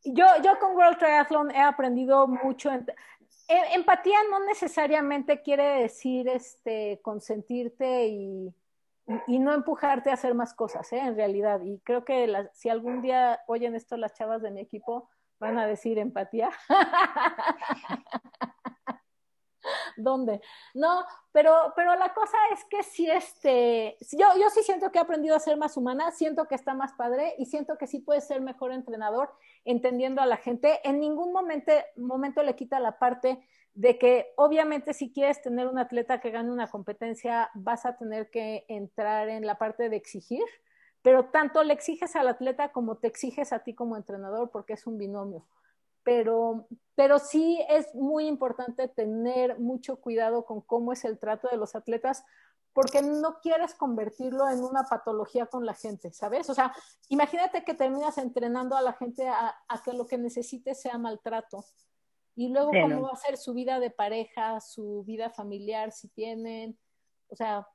[0.03, 2.69] yo, yo con World Triathlon he aprendido mucho.
[2.69, 2.85] En...
[3.47, 8.53] E, empatía no necesariamente quiere decir este consentirte y,
[9.27, 10.99] y no empujarte a hacer más cosas, ¿eh?
[10.99, 11.61] en realidad.
[11.63, 15.65] Y creo que si algún día oyen esto las chavas de mi equipo, van a
[15.65, 16.49] decir empatía.
[19.97, 20.41] ¿Dónde?
[20.73, 25.01] No, pero, pero la cosa es que si este, yo, yo sí siento que he
[25.01, 28.21] aprendido a ser más humana, siento que está más padre y siento que sí puede
[28.21, 29.31] ser mejor entrenador
[29.65, 30.79] entendiendo a la gente.
[30.83, 33.39] En ningún momento, momento le quita la parte
[33.73, 38.31] de que obviamente si quieres tener un atleta que gane una competencia, vas a tener
[38.31, 40.43] que entrar en la parte de exigir,
[41.03, 44.87] pero tanto le exiges al atleta como te exiges a ti como entrenador porque es
[44.87, 45.45] un binomio
[46.07, 51.57] pero, pero sí es muy importante tener mucho cuidado con cómo es el trato de
[51.57, 52.23] los atletas,
[52.71, 56.49] porque no quieres convertirlo en una patología con la gente, ¿sabes?
[56.49, 56.73] O sea,
[57.09, 61.65] imagínate que terminas entrenando a la gente a, que lo que necesite sea maltrato.
[62.37, 66.79] Y luego, ¿cómo va a ser su vida de pareja, su vida familiar, si tienen?
[67.27, 67.67] O sea,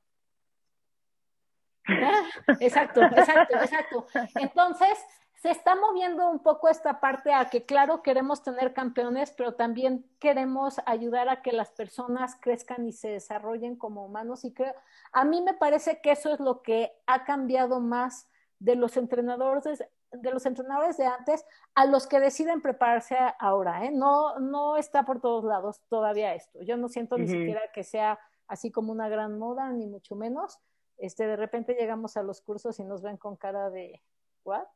[2.59, 4.07] exacto, exacto, exacto.
[4.39, 4.97] Entonces,
[5.43, 10.05] se está moviendo un poco esta parte a que, claro, queremos tener campeones, pero también
[10.17, 14.45] queremos ayudar a que las personas crezcan y se desarrollen como humanos.
[14.45, 14.73] Y creo,
[15.11, 18.29] a mí me parece que eso es lo que ha cambiado más
[18.59, 23.91] de los entrenadores de los entrenadores de antes a los que deciden prepararse ahora, ¿eh?
[23.91, 26.61] No, no está por todos lados todavía esto.
[26.61, 30.57] Yo no siento ni siquiera que sea así como una gran moda, ni mucho menos.
[30.97, 34.01] Este, de repente llegamos a los cursos y nos ven con cara de,
[34.45, 34.67] ¿what?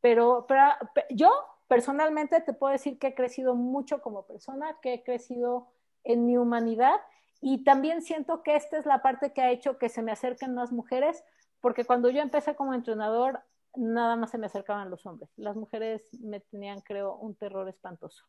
[0.00, 0.64] Pero, pero,
[1.10, 1.30] yo
[1.68, 5.68] personalmente te puedo decir que he crecido mucho como persona, que he crecido
[6.04, 7.00] en mi humanidad
[7.40, 10.54] y también siento que esta es la parte que ha hecho que se me acerquen
[10.54, 11.24] más mujeres,
[11.60, 13.42] porque cuando yo empecé como entrenador,
[13.74, 15.28] nada más se me acercaban los hombres.
[15.36, 18.24] Las mujeres me tenían, creo, un terror espantoso.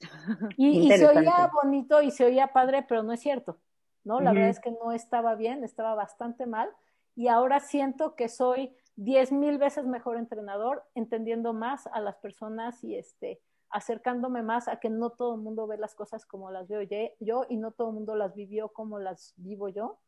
[0.56, 3.58] Y, se oía bonito y se oía padre, pero no es cierto,
[4.02, 4.20] ¿no?
[4.20, 6.70] La verdad es que no estaba bien, estaba bastante mal.
[7.14, 12.84] Y ahora siento que soy diez mil veces mejor entrenador, entendiendo más a las personas
[12.84, 16.68] y este, acercándome más a que no todo el mundo ve las cosas como las
[16.68, 16.82] veo
[17.18, 19.98] yo y no todo el mundo las vivió como las vivo yo.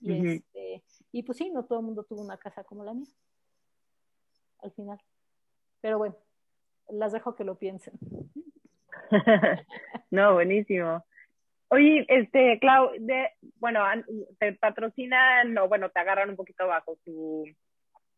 [0.00, 3.08] Y, este, y pues sí, no todo el mundo tuvo una casa como la mía
[4.58, 4.98] al final.
[5.80, 6.16] Pero bueno,
[6.88, 7.94] las dejo que lo piensen.
[10.10, 11.02] no, buenísimo.
[11.68, 13.82] Oye, este, Clau, de, bueno,
[14.38, 17.46] te patrocinan o bueno, te agarran un poquito bajo su,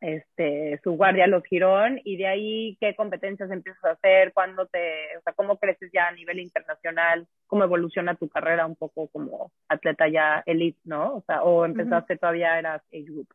[0.05, 5.17] este, su guardia los Girón y de ahí qué competencias empiezas a hacer, cuándo te,
[5.17, 9.51] o sea, cómo creces ya a nivel internacional, cómo evoluciona tu carrera un poco como
[9.69, 11.17] atleta ya elite, ¿no?
[11.17, 13.29] O sea, o empezaste todavía eras age group.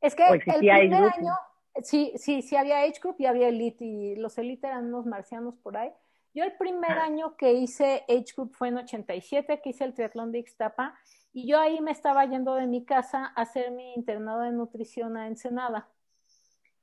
[0.00, 1.34] Es que el primer año,
[1.82, 5.54] Sí, sí, sí había Age Group y había Elite y los Elite eran unos marcianos
[5.56, 5.90] por ahí.
[6.34, 7.04] Yo el primer ah.
[7.04, 10.98] año que hice Age Group fue en 87, que hice el triatlón de Ixtapa
[11.32, 15.16] y yo ahí me estaba yendo de mi casa a hacer mi internado de nutrición
[15.16, 15.88] a Ensenada.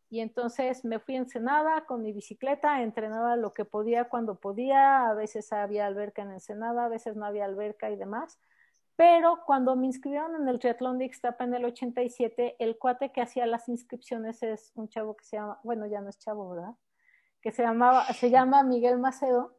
[0.10, 5.10] Y entonces me fui a Ensenada con mi bicicleta, entrenaba lo que podía cuando podía,
[5.10, 8.40] a veces había alberca en Ensenada, a veces no había alberca y demás
[8.96, 13.22] pero cuando me inscribieron en el triatlón de Ixtapa en el 87, el cuate que
[13.22, 16.76] hacía las inscripciones es un chavo que se llama, bueno, ya no es chavo, ¿verdad?
[17.42, 19.58] Que se llamaba, se llama Miguel Macedo.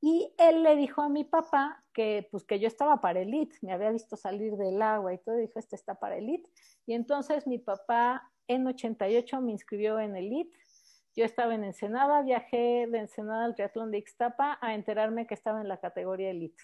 [0.00, 3.72] Y él le dijo a mi papá que, pues, que yo estaba para elite, me
[3.72, 6.50] había visto salir del agua y todo, dijo, este está para elite.
[6.84, 10.56] Y entonces mi papá en 88 me inscribió en elite.
[11.16, 15.60] Yo estaba en Ensenada, viajé de Ensenada al triatlón de Ixtapa a enterarme que estaba
[15.60, 16.62] en la categoría elite.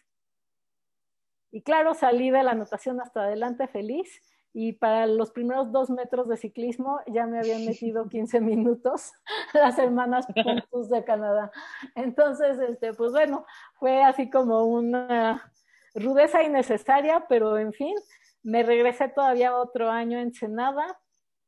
[1.53, 6.29] Y claro, salí de la anotación hasta adelante feliz y para los primeros dos metros
[6.29, 9.13] de ciclismo ya me habían metido 15 minutos
[9.55, 11.51] las hermanas Puntos de Canadá.
[11.95, 15.53] Entonces, este, pues bueno, fue así como una
[15.95, 17.95] rudeza innecesaria, pero en fin,
[18.43, 20.99] me regresé todavía otro año en Senada.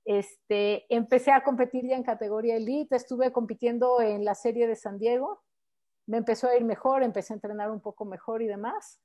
[0.04, 4.98] Este, empecé a competir ya en categoría elite, estuve compitiendo en la serie de San
[4.98, 5.42] Diego,
[6.06, 9.00] me empezó a ir mejor, empecé a entrenar un poco mejor y demás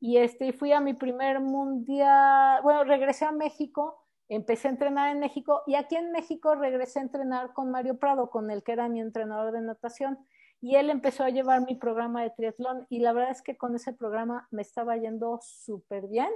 [0.00, 5.20] y este, fui a mi primer mundial, bueno, regresé a México, empecé a entrenar en
[5.20, 8.88] México y aquí en México regresé a entrenar con Mario Prado, con el que era
[8.88, 10.18] mi entrenador de natación
[10.60, 13.74] y él empezó a llevar mi programa de triatlón y la verdad es que con
[13.74, 16.30] ese programa me estaba yendo súper bien.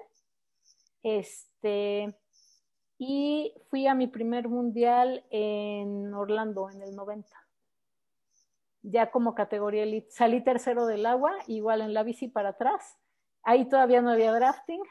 [1.02, 2.16] Este,
[3.04, 7.28] y fui a mi primer mundial en Orlando en el 90.
[8.82, 12.96] Ya como categoría elite, salí tercero del agua, igual en la bici para atrás
[13.44, 14.82] Ahí todavía no había drafting,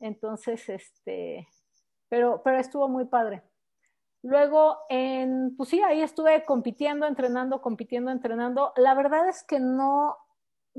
[0.00, 1.46] entonces, este,
[2.08, 3.44] pero, pero estuvo muy padre.
[4.22, 8.72] Luego, en, pues sí, ahí estuve compitiendo, entrenando, compitiendo, entrenando.
[8.76, 10.16] La verdad es que no,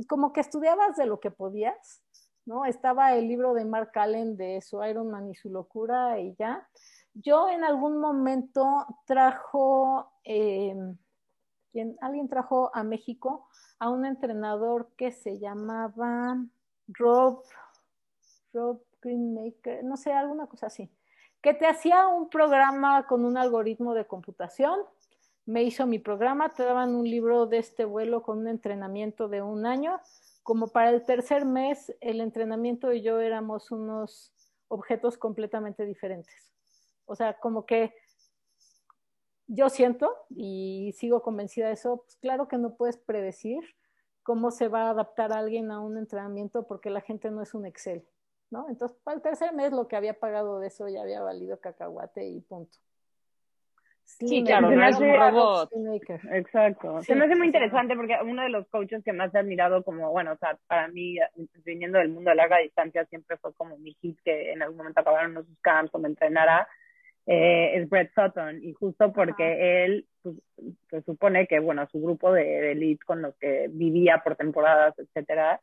[0.09, 2.02] como que estudiabas de lo que podías,
[2.45, 2.65] ¿no?
[2.65, 6.67] Estaba el libro de Mark Allen de su Ironman y su locura y ya.
[7.13, 10.75] Yo en algún momento trajo, eh,
[12.01, 13.47] alguien trajo a México
[13.79, 16.37] a un entrenador que se llamaba,
[16.87, 17.43] Rob,
[18.53, 20.89] Rob Greenmaker, no sé, alguna cosa así,
[21.41, 24.79] que te hacía un programa con un algoritmo de computación.
[25.45, 29.41] Me hizo mi programa, te daban un libro de este vuelo con un entrenamiento de
[29.41, 29.99] un año.
[30.43, 34.33] Como para el tercer mes, el entrenamiento y yo éramos unos
[34.67, 36.51] objetos completamente diferentes.
[37.05, 37.93] O sea, como que
[39.47, 43.61] yo siento y sigo convencida de eso, pues claro que no puedes predecir
[44.23, 47.65] cómo se va a adaptar alguien a un entrenamiento porque la gente no es un
[47.65, 48.07] Excel,
[48.49, 48.69] ¿no?
[48.69, 52.25] Entonces, para el tercer mes lo que había pagado de eso ya había valido cacahuate
[52.27, 52.77] y punto.
[54.05, 55.69] Sí, claro, no es un robot.
[56.31, 57.01] Exacto.
[57.01, 60.11] Se me hace muy interesante porque uno de los coaches que más he admirado como,
[60.11, 61.17] bueno, o sea, para mí,
[61.65, 65.01] viniendo del mundo de larga distancia, siempre fue como mi hit que en algún momento
[65.01, 66.67] acabaron sus camps o me entrenara,
[67.25, 68.63] eh, es Brett Sutton.
[68.63, 70.35] Y justo porque él pues,
[70.89, 75.59] se supone que, bueno, su grupo de, elite con los que vivía por temporadas, etcétera,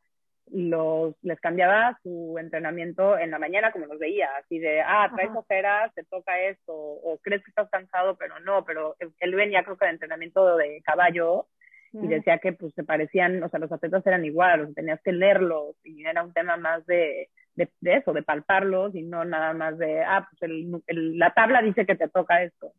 [0.52, 5.30] los, les cambiaba su entrenamiento en la mañana como los veía, así de, ah, traes
[5.34, 9.76] ojeras, te toca esto, o crees que estás cansado, pero no, pero él venía creo
[9.76, 11.46] que de entrenamiento de caballo
[11.92, 15.74] y decía que pues se parecían, o sea, los atletas eran iguales, tenías que leerlos
[15.84, 20.02] y era un tema más de, de, eso, de palparlos y no nada más de,
[20.02, 22.72] ah, pues el, la tabla dice que te toca esto.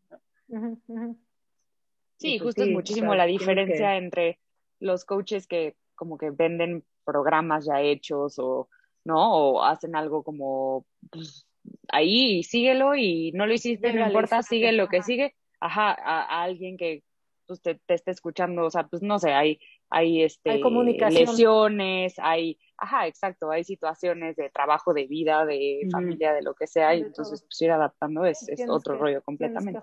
[2.17, 4.39] Sí, pues justo es muchísimo la diferencia entre
[4.79, 8.69] los coaches que como que venden programas ya hechos o,
[9.03, 9.33] ¿no?
[9.35, 11.45] O hacen algo como, pues,
[11.89, 16.77] ahí, síguelo y no lo hiciste, no importa, sigue lo que sigue, ajá, a, alguien
[16.77, 17.03] que
[17.47, 20.61] pues, te, te, esté escuchando, o sea, pues no sé, hay, hay, este,
[21.09, 26.67] lesiones, hay, ajá, exacto, hay situaciones de trabajo, de vida, de familia, de lo que
[26.67, 29.81] sea, y entonces pues ir adaptando es, es otro rollo completamente.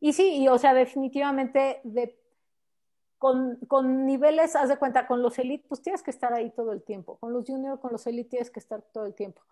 [0.00, 2.16] Y sí, y o sea, definitivamente de,
[3.18, 6.72] con, con, niveles, haz de cuenta, con los elite, pues tienes que estar ahí todo
[6.72, 7.18] el tiempo.
[7.18, 9.42] Con los junior, con los elite tienes que estar todo el tiempo.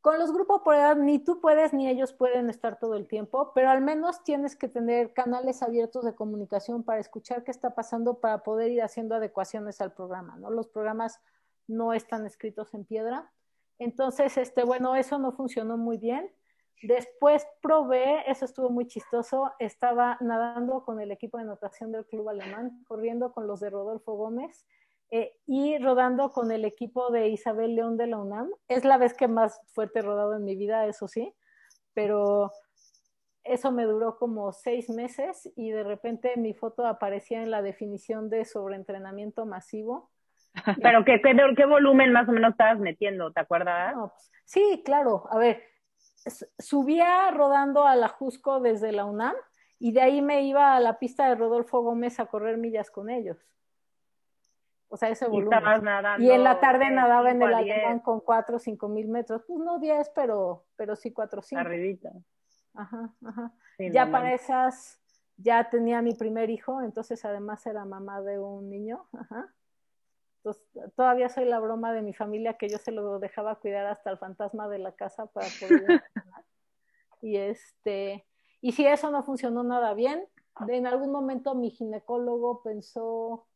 [0.00, 3.52] Con los grupos por edad ni tú puedes ni ellos pueden estar todo el tiempo,
[3.54, 8.20] pero al menos tienes que tener canales abiertos de comunicación para escuchar qué está pasando
[8.20, 10.50] para poder ir haciendo adecuaciones al programa, ¿no?
[10.50, 11.20] Los programas
[11.66, 13.32] no están escritos en piedra.
[13.78, 16.30] Entonces, este, bueno, eso no funcionó muy bien.
[16.82, 22.28] Después probé, eso estuvo muy chistoso, estaba nadando con el equipo de natación del Club
[22.28, 24.66] Alemán, corriendo con los de Rodolfo Gómez
[25.10, 28.50] eh, y rodando con el equipo de Isabel León de la UNAM.
[28.68, 31.34] Es la vez que más fuerte he rodado en mi vida, eso sí,
[31.94, 32.52] pero
[33.44, 38.30] eso me duró como seis meses y de repente mi foto aparecía en la definición
[38.30, 40.10] de sobreentrenamiento masivo.
[40.82, 43.32] Pero ¿qué, qué, volumen más o menos estabas metiendo?
[43.32, 43.94] ¿Te acuerdas?
[43.98, 45.24] Pues, sí, claro.
[45.30, 45.62] A ver,
[46.58, 49.34] subía rodando a la Jusco desde la UNAM
[49.78, 53.10] y de ahí me iba a la pista de Rodolfo Gómez a correr millas con
[53.10, 53.38] ellos.
[54.88, 55.60] O sea, ese volumen.
[56.18, 59.42] Y, en la tarde nadaba en el alemán con 4 o 5 mil metros.
[59.46, 61.60] Pues no 10, pero, pero sí 4 o 5.
[61.60, 62.12] Arribita.
[62.74, 63.52] Ajá, ajá.
[63.78, 65.00] ya para esas,
[65.36, 69.06] ya tenía mi primer hijo, entonces además era mamá de un niño.
[69.12, 69.52] Ajá.
[70.44, 70.62] Entonces,
[70.94, 74.18] todavía soy la broma de mi familia que yo se lo dejaba cuidar hasta el
[74.18, 76.02] fantasma de la casa para poder
[77.22, 78.26] y este,
[78.60, 80.28] y si eso no funcionó nada bien,
[80.68, 83.46] en algún momento mi ginecólogo pensó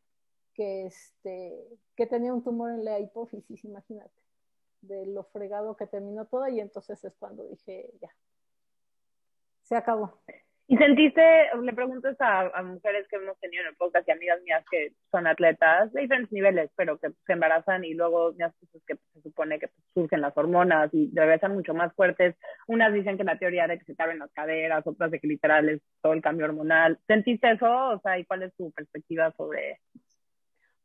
[0.54, 1.62] que, este,
[1.94, 4.22] que tenía un tumor en la hipófisis, imagínate,
[4.80, 8.08] de lo fregado que terminó todo y entonces es cuando dije, ya,
[9.62, 10.18] se acabó.
[10.70, 11.22] ¿Y sentiste,
[11.62, 15.26] le pregunto a, mujeres que hemos tenido en el podcast y amigas mías que son
[15.26, 19.58] atletas de diferentes niveles, pero que se embarazan y luego unas cosas que se supone
[19.58, 22.36] que surgen las hormonas y regresan mucho más fuertes.
[22.66, 25.26] Unas dicen que la teoría de que se te abren las caderas, otras de que
[25.26, 26.98] literal es todo el cambio hormonal.
[27.06, 27.88] ¿Sentiste eso?
[27.88, 29.80] O sea, ¿y cuál es tu perspectiva sobre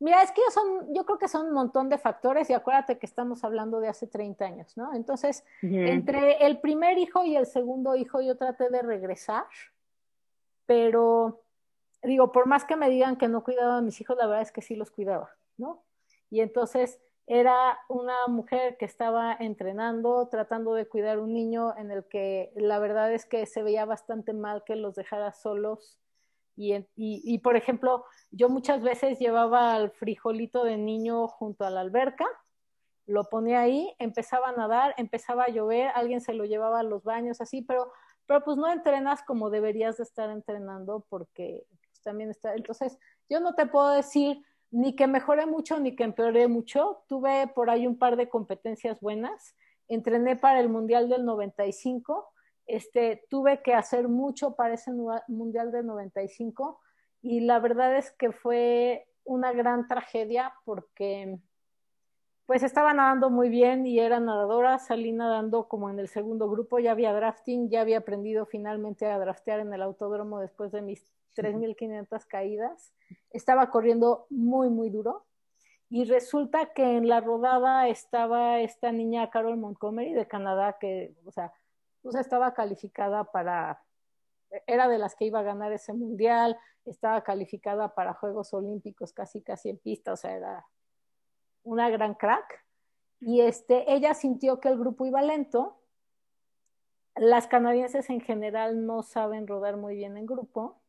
[0.03, 3.05] Mira, es que son, yo creo que son un montón de factores y acuérdate que
[3.05, 4.93] estamos hablando de hace 30 años, ¿no?
[4.93, 9.45] Entonces, entre el primer hijo y el segundo hijo yo traté de regresar,
[10.73, 11.43] pero
[12.01, 14.51] digo, por más que me digan que no cuidaba a mis hijos, la verdad es
[14.51, 15.83] que sí los cuidaba, ¿no?
[16.31, 22.05] Y entonces era una mujer que estaba entrenando, tratando de cuidar un niño en el
[22.05, 25.99] que la verdad es que se veía bastante mal que los dejara solos
[26.55, 31.69] y, y, y, por ejemplo, yo muchas veces llevaba al frijolito de niño junto a
[31.69, 32.25] la alberca,
[33.05, 37.03] lo ponía ahí, empezaba a nadar, empezaba a llover, alguien se lo llevaba a los
[37.03, 37.91] baños, así, pero,
[38.25, 42.55] pero pues no entrenas como deberías de estar entrenando porque pues, también está.
[42.55, 42.97] Entonces,
[43.29, 47.03] yo no te puedo decir ni que mejoré mucho ni que empeoré mucho.
[47.07, 49.55] Tuve por ahí un par de competencias buenas.
[49.87, 52.33] Entrené para el Mundial del 95
[52.65, 54.91] este, tuve que hacer mucho para ese
[55.27, 56.79] Mundial de 95
[57.21, 61.39] y la verdad es que fue una gran tragedia porque
[62.45, 66.79] pues estaba nadando muy bien y era nadadora, salí nadando como en el segundo grupo,
[66.79, 71.05] ya había drafting, ya había aprendido finalmente a draftear en el autódromo después de mis
[71.35, 72.93] 3.500 caídas,
[73.29, 75.25] estaba corriendo muy, muy duro
[75.89, 81.31] y resulta que en la rodada estaba esta niña Carol Montgomery de Canadá que, o
[81.31, 81.53] sea,
[82.01, 83.81] pues estaba calificada para,
[84.67, 89.41] era de las que iba a ganar ese mundial, estaba calificada para Juegos Olímpicos casi
[89.41, 90.65] casi en pista, o sea, era
[91.63, 92.63] una gran crack.
[93.19, 95.79] Y este, ella sintió que el grupo iba lento.
[97.15, 100.81] Las canadienses en general no saben rodar muy bien en grupo.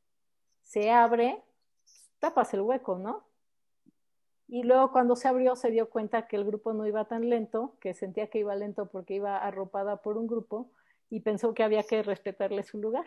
[0.62, 1.42] Se abre,
[2.18, 3.24] tapas el hueco, ¿no?
[4.48, 7.76] Y luego cuando se abrió se dio cuenta que el grupo no iba tan lento,
[7.80, 10.70] que sentía que iba lento porque iba arropada por un grupo
[11.10, 13.06] y pensó que había que respetarle su lugar.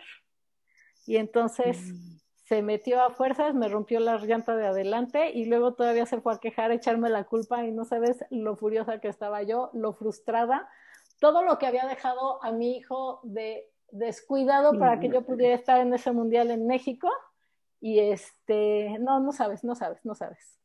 [1.06, 2.18] Y entonces mm.
[2.48, 6.34] Se metió a fuerzas, me rompió la llanta de adelante y luego todavía se fue
[6.34, 9.94] a quejar, a echarme la culpa y no sabes lo furiosa que estaba yo, lo
[9.94, 10.70] frustrada,
[11.20, 15.82] todo lo que había dejado a mi hijo de descuidado para que yo pudiera estar
[15.82, 17.10] en ese mundial en México
[17.82, 20.58] y este, no, no sabes, no sabes, no sabes.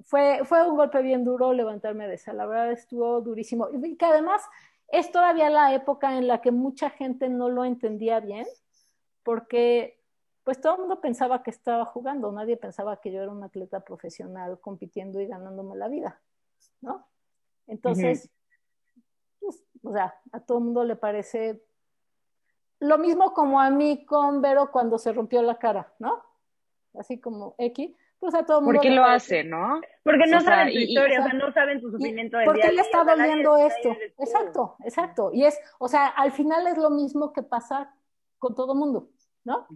[0.00, 3.68] Fue, fue un golpe bien duro levantarme de esa, la verdad estuvo durísimo.
[3.70, 4.42] Y que además
[4.88, 8.46] es todavía la época en la que mucha gente no lo entendía bien,
[9.22, 9.95] porque
[10.46, 13.80] pues todo el mundo pensaba que estaba jugando, nadie pensaba que yo era un atleta
[13.80, 16.20] profesional compitiendo y ganándome la vida,
[16.80, 17.04] ¿no?
[17.66, 18.30] Entonces,
[19.40, 21.64] pues, o sea, a todo el mundo le parece
[22.78, 26.22] lo mismo como a mí con Vero cuando se rompió la cara, ¿no?
[26.94, 28.74] Así como X, pues a todo mundo.
[28.74, 29.80] ¿Por qué lo hace, no?
[30.04, 33.02] Porque no saben tu historia, o sea, no saben tu sufrimiento ¿Por qué le está
[33.02, 33.96] doliendo esto?
[34.16, 35.30] Exacto, exacto.
[35.32, 37.92] Y es, o sea, al final es lo mismo que pasa
[38.38, 39.08] con todo mundo,
[39.42, 39.66] ¿no?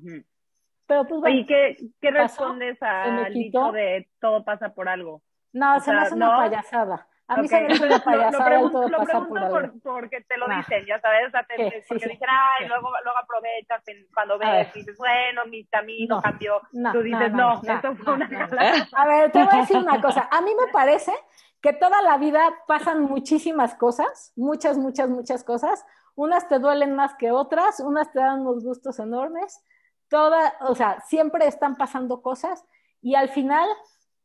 [0.91, 1.37] Pero pues bueno.
[1.37, 5.23] ¿Y qué, qué respondes al dicho de todo pasa por algo?
[5.53, 7.07] No, se me hace una payasada.
[7.29, 10.49] A mí se me hace una payasada lo, todo lo pregunto por, porque te lo
[10.49, 14.81] dicen, ya sabes, o sea, te, porque dicen, ay, luego, luego aprovechas cuando ves y
[14.81, 16.61] dices, bueno, mi camino cambió.
[16.93, 18.49] Tú dices, no, eso fue una
[18.93, 20.29] A ver, te voy a decir una cosa.
[20.29, 21.13] A mí me parece
[21.61, 25.87] que toda la vida pasan muchísimas cosas, muchas, muchas, muchas cosas.
[26.17, 29.63] Unas te duelen más que otras, unas te dan unos gustos enormes.
[30.11, 32.67] Toda, o sea, siempre están pasando cosas
[33.01, 33.67] y al final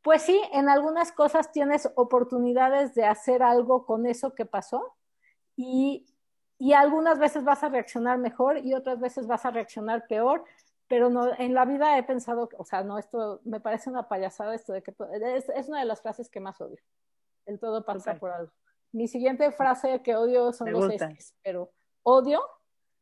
[0.06, 4.96] pues sí, en algunas cosas tienes oportunidades de hacer algo con eso que pasó
[5.56, 6.06] y,
[6.76, 10.46] algunas veces vas a reaccionar mejor y otras veces vas a reaccionar peor,
[10.88, 14.54] pero no, en la vida he pensado, o sea, no, esto me parece una payasada
[14.54, 14.94] esto de que
[15.56, 16.78] es, una de las frases que más odio.
[17.48, 18.52] El todo pasa por algo.
[18.92, 21.72] Mi siguiente frase que odio son los esques, pero
[22.04, 22.44] odio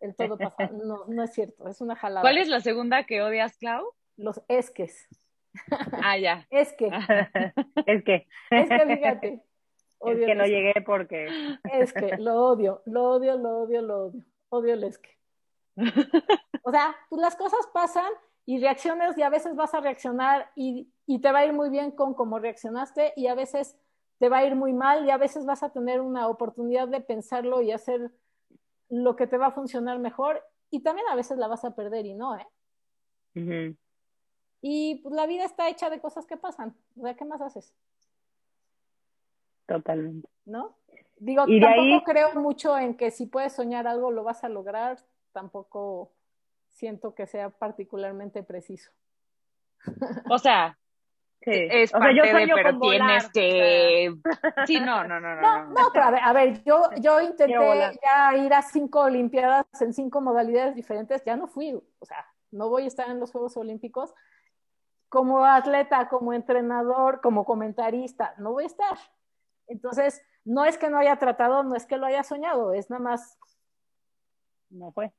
[0.04, 0.58] el todo pasa.
[0.84, 2.22] No, no es cierto, es una jalada.
[2.22, 3.86] ¿Cuál es la segunda que odias, Clau?
[4.18, 5.08] Los esques.
[6.04, 6.48] Ah, ya.
[6.50, 6.88] Es que.
[7.86, 8.28] es que.
[8.50, 9.44] Es que fíjate.
[10.02, 11.28] es que no llegué porque.
[11.72, 14.24] Es que lo odio, lo odio, lo odio, lo odio.
[14.50, 15.12] Odio el es que.
[16.64, 18.12] O sea, pues las cosas pasan
[18.46, 21.70] y reacciones y a veces vas a reaccionar y, y te va a ir muy
[21.70, 23.78] bien con cómo reaccionaste y a veces
[24.18, 27.02] te va a ir muy mal y a veces vas a tener una oportunidad de
[27.02, 28.12] pensarlo y hacer
[28.90, 32.06] lo que te va a funcionar mejor y también a veces la vas a perder
[32.06, 33.76] y no, ¿eh?
[34.62, 36.76] Y pues la vida está hecha de cosas que pasan.
[36.98, 37.74] O sea, ¿qué más haces?
[39.66, 40.30] Totalmente.
[40.46, 40.76] ¿No?
[41.18, 44.98] Digo, tampoco creo mucho en que si puedes soñar algo lo vas a lograr.
[45.32, 46.12] Tampoco
[46.70, 48.92] siento que sea particularmente preciso.
[50.30, 50.78] O sea,
[51.46, 54.14] es parte de, pero tienes que...
[54.68, 55.42] Sí, no, no, no, no.
[55.42, 57.54] No, no, pero a ver, a ver yo, yo intenté
[58.02, 62.70] ya ir a cinco Olimpiadas en cinco modalidades diferentes, ya no fui, o sea, no
[62.70, 64.14] voy a estar en los Juegos Olímpicos,
[65.10, 68.98] como atleta, como entrenador, como comentarista, no voy a estar.
[69.68, 73.04] Entonces, no es que no haya tratado, no es que lo haya soñado, es nada
[73.04, 73.38] más.
[74.70, 75.12] No fue.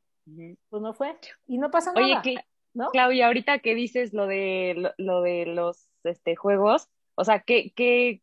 [0.68, 1.16] Pues no fue.
[1.46, 2.20] Y no pasa nada.
[2.20, 2.90] Oye, ¿no?
[2.90, 8.22] Claudia, ahorita que dices lo de, lo, de los este, juegos, o sea, ¿qué, qué,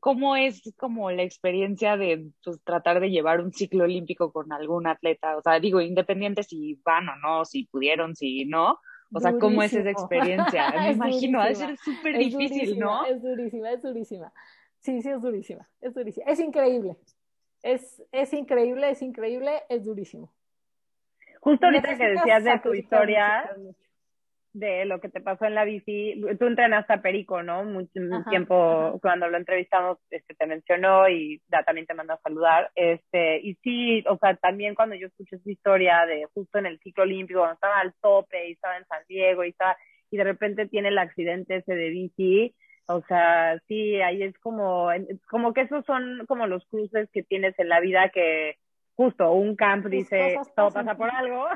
[0.00, 4.86] ¿cómo es como la experiencia de pues, tratar de llevar un ciclo olímpico con algún
[4.86, 5.36] atleta?
[5.36, 8.78] O sea, digo, independiente si van o no, si pudieron, si no,
[9.12, 10.70] o sea, ¿cómo es esa experiencia?
[10.78, 13.04] Me imagino, va a ser súper difícil, ¿no?
[13.06, 14.32] Es durísima, es durísima.
[14.80, 16.26] Sí, sí, es durísima, es durísima.
[16.30, 16.96] Es increíble.
[17.62, 20.32] Es, es increíble, es increíble, es durísimo.
[21.40, 23.50] Justo ahorita que decías de tu historia,
[24.58, 26.20] de lo que te pasó en la bici.
[26.38, 27.64] Tú entrenaste a Perico, ¿no?
[27.64, 28.00] Mucho
[28.30, 32.70] tiempo cuando lo entrevistamos este, te mencionó y da, también te mandó a saludar.
[32.74, 36.78] Este, y sí, o sea, también cuando yo escuché su historia de justo en el
[36.80, 39.76] ciclo olímpico, cuando estaba al tope y estaba en San Diego y estaba,
[40.10, 42.54] y de repente tiene el accidente ese de bici,
[42.88, 44.88] o sea, sí, ahí es como,
[45.28, 48.56] como que esos son como los cruces que tienes en la vida que,
[48.96, 51.46] justo un camp dice todo pasa por algo.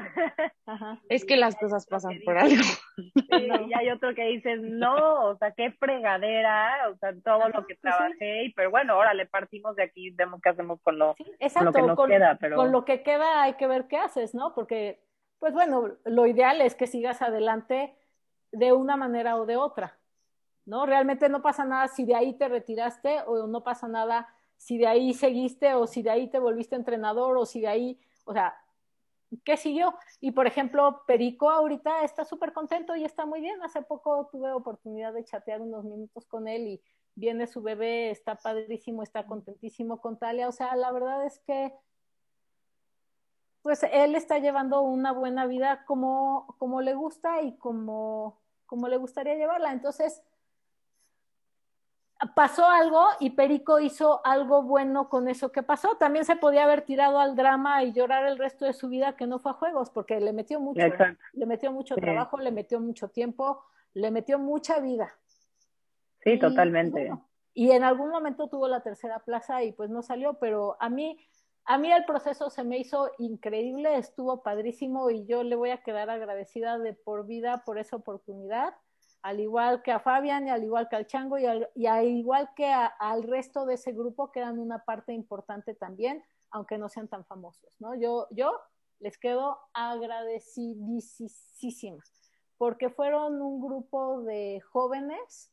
[1.09, 2.63] Es que las cosas pasan por algo.
[3.69, 7.75] y hay otro que dice no, o sea, qué fregadera, o sea, todo lo que
[7.75, 11.17] pues trabajé, y, pero bueno, ahora le partimos de aquí, vemos qué hacemos con lo,
[11.19, 12.37] lo que nos queda.
[12.39, 12.57] Pero...
[12.57, 14.55] Con lo que queda hay que ver qué haces, ¿no?
[14.55, 15.03] Porque,
[15.39, 17.95] pues bueno, lo ideal es que sigas adelante
[18.53, 19.99] de una manera o de otra,
[20.67, 20.85] ¿no?
[20.85, 24.29] Realmente no pasa nada si de ahí te retiraste o no pasa nada
[24.61, 27.99] si de ahí seguiste o si de ahí te volviste entrenador o si de ahí,
[28.25, 28.55] o sea,
[29.43, 29.95] ¿qué siguió?
[30.21, 33.63] Y por ejemplo, Perico ahorita está súper contento y está muy bien.
[33.63, 36.83] Hace poco tuve oportunidad de chatear unos minutos con él y
[37.15, 40.47] viene su bebé, está padrísimo, está contentísimo con Talia.
[40.47, 41.73] O sea, la verdad es que
[43.63, 48.99] pues él está llevando una buena vida como, como le gusta y como, como le
[48.99, 49.73] gustaría llevarla.
[49.73, 50.23] Entonces,
[52.35, 55.97] pasó algo y Perico hizo algo bueno con eso que pasó.
[55.97, 59.27] También se podía haber tirado al drama y llorar el resto de su vida que
[59.27, 60.83] no fue a juegos, porque le metió mucho,
[61.33, 63.65] le metió mucho trabajo, le metió mucho tiempo,
[63.95, 65.15] le metió mucha vida.
[66.23, 67.11] Sí, totalmente.
[67.55, 71.19] y en algún momento tuvo la tercera plaza y pues no salió, pero a mí,
[71.65, 75.83] a mí el proceso se me hizo increíble, estuvo padrísimo y yo le voy a
[75.83, 78.75] quedar agradecida de por vida por esa oportunidad
[79.23, 81.69] al igual que a Fabián y al igual que al Chango y al,
[82.07, 86.89] igual que al resto de ese grupo que eran una parte importante también, aunque no
[86.89, 87.95] sean tan famosos, ¿no?
[87.95, 88.59] Yo, yo
[88.99, 92.03] les quedo agradecidísima,
[92.57, 95.53] porque fueron un grupo de jóvenes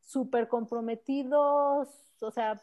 [0.00, 1.88] súper comprometidos,
[2.20, 2.62] o sea,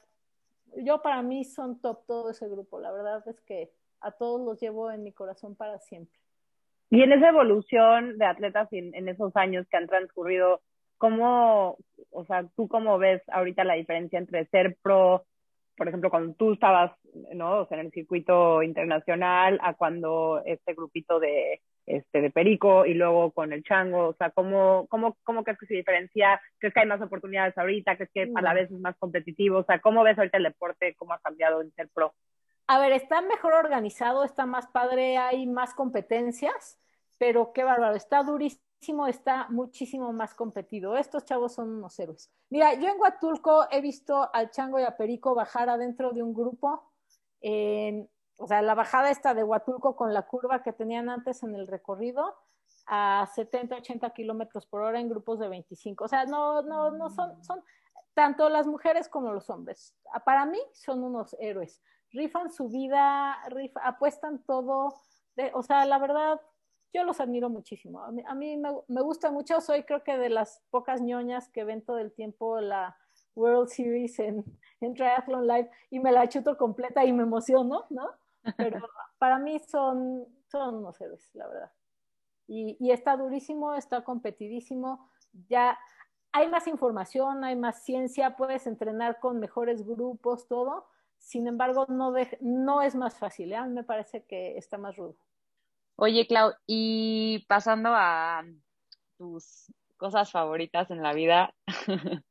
[0.78, 4.60] yo para mí son top todo ese grupo, la verdad es que a todos los
[4.60, 6.23] llevo en mi corazón para siempre.
[6.90, 10.62] Y en esa evolución de atletas en, en esos años que han transcurrido,
[10.98, 11.78] ¿cómo,
[12.12, 15.26] o sea, tú cómo ves ahorita la diferencia entre ser pro,
[15.76, 16.92] por ejemplo, cuando tú estabas,
[17.34, 17.62] ¿no?
[17.62, 22.94] O sea, en el circuito internacional, a cuando este grupito de, este, de Perico y
[22.94, 26.40] luego con el Chango, o sea, ¿cómo, cómo, cómo crees que se diferencia?
[26.60, 27.96] ¿Crees que hay más oportunidades ahorita?
[27.98, 29.60] ¿Crees que a la vez es más competitivo?
[29.60, 30.96] O sea, ¿cómo ves ahorita el deporte?
[30.98, 32.14] ¿Cómo ha cambiado en ser pro?
[32.68, 36.80] A ver, está mejor organizado, está más padre, hay más competencias,
[37.18, 40.96] pero qué bárbaro, está durísimo, está muchísimo más competido.
[40.96, 42.32] Estos chavos son unos héroes.
[42.50, 46.34] Mira, yo en Huatulco he visto al Chango y a Perico bajar adentro de un
[46.34, 46.92] grupo,
[47.42, 51.68] o sea, la bajada esta de Huatulco con la curva que tenían antes en el
[51.68, 52.34] recorrido
[52.86, 56.06] a 70, 80 kilómetros por hora en grupos de 25.
[56.06, 57.62] O sea, no, no, no son, son
[58.14, 59.96] tanto las mujeres como los hombres.
[60.26, 61.82] Para mí son unos héroes
[62.14, 63.38] rifan su vida,
[63.84, 64.94] apuestan todo.
[65.36, 66.40] De, o sea, la verdad,
[66.94, 68.02] yo los admiro muchísimo.
[68.02, 71.98] A mí, me, gusta mucho, soy creo que de las pocas ñoñas que ven todo
[71.98, 72.96] el tiempo la
[73.36, 74.46] World Series en,
[74.80, 78.12] en Triathlon Live y me la chuto completa y me emociono, ¿no?
[78.58, 78.78] Pero
[79.18, 81.72] para mí son, son unos héroes, la verdad.
[82.48, 85.10] Y, y está durísimo, está competidísimo.
[85.50, 85.80] Ya
[86.32, 90.93] hay más información, hay más ciencia, puedes entrenar con mejores grupos, todo
[91.24, 93.56] sin embargo, no, no es más fácil, ¿eh?
[93.56, 95.16] a me parece que está más rudo.
[95.96, 98.44] Oye, Clau, y pasando a
[99.18, 99.72] tus
[100.04, 101.54] cosas favoritas en la vida,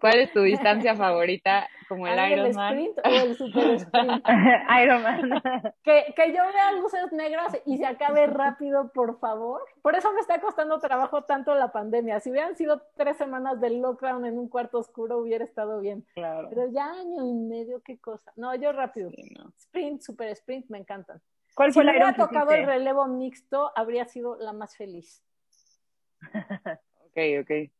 [0.00, 2.78] ¿cuál es tu distancia favorita como el Ironman?
[2.78, 4.24] ¿El sprint o el super sprint?
[4.82, 5.42] Ironman.
[5.84, 9.60] que, que yo vea luces negras y se acabe rápido, por favor.
[9.82, 12.18] Por eso me está costando trabajo tanto la pandemia.
[12.20, 16.06] Si hubieran sido tres semanas del lockdown en un cuarto oscuro, hubiera estado bien.
[16.14, 16.48] Claro.
[16.48, 18.32] Pero ya año y medio, qué cosa.
[18.36, 19.10] No, yo rápido.
[19.58, 21.20] Sprint, super sprint, me encantan.
[21.54, 25.22] ¿Cuál fue si me hubiera tocado el relevo mixto, habría sido la más feliz.
[27.12, 27.70] Ok, ok.